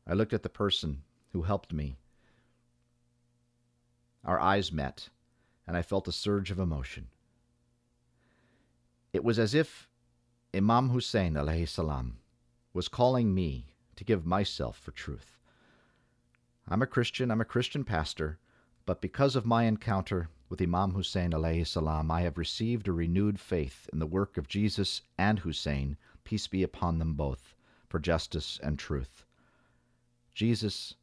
I 0.05 0.15
looked 0.15 0.33
at 0.33 0.43
the 0.43 0.49
person 0.49 1.03
who 1.31 1.43
helped 1.43 1.71
me. 1.71 1.95
Our 4.25 4.37
eyes 4.37 4.73
met 4.73 5.07
and 5.71 5.77
I 5.77 5.81
felt 5.81 6.09
a 6.09 6.11
surge 6.11 6.51
of 6.51 6.59
emotion. 6.59 7.07
It 9.13 9.23
was 9.23 9.39
as 9.39 9.55
if 9.55 9.87
Imam 10.53 10.89
Hussein 10.89 11.35
alayhi 11.35 11.65
salam 11.65 12.17
was 12.73 12.89
calling 12.89 13.33
me 13.33 13.67
to 13.95 14.03
give 14.03 14.25
myself 14.25 14.77
for 14.77 14.91
truth. 14.91 15.37
I'm 16.67 16.81
a 16.81 16.85
Christian, 16.85 17.31
I'm 17.31 17.39
a 17.39 17.45
Christian 17.45 17.85
pastor, 17.85 18.37
but 18.85 18.99
because 18.99 19.37
of 19.37 19.45
my 19.45 19.63
encounter 19.63 20.27
with 20.49 20.61
Imam 20.61 20.91
Hussein 20.91 21.31
alayhi 21.31 21.65
salam, 21.65 22.11
I 22.11 22.23
have 22.23 22.37
received 22.37 22.89
a 22.89 22.91
renewed 22.91 23.39
faith 23.39 23.89
in 23.93 23.99
the 23.99 24.05
work 24.05 24.35
of 24.35 24.49
Jesus 24.49 25.03
and 25.17 25.39
Hussein, 25.39 25.95
peace 26.25 26.47
be 26.47 26.63
upon 26.63 26.99
them 26.99 27.13
both, 27.13 27.55
for 27.87 27.97
justice 27.97 28.59
and 28.61 28.77
truth. 28.77 29.23
Jesus 30.33 30.95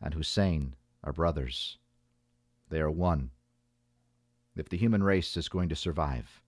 and 0.00 0.14
Hussein 0.14 0.76
are 1.02 1.12
brothers. 1.12 1.78
They 2.68 2.78
are 2.78 2.92
one 2.92 3.32
if 4.56 4.68
the 4.68 4.76
human 4.76 5.02
race 5.02 5.36
is 5.36 5.48
going 5.48 5.68
to 5.68 5.76
survive, 5.76 6.42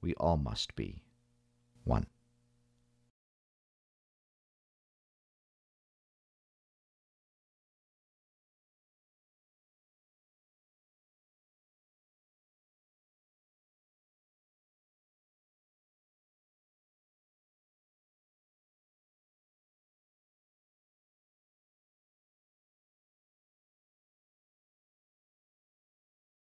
we 0.00 0.14
all 0.14 0.36
must 0.36 0.74
be 0.74 1.02
one. 1.84 2.06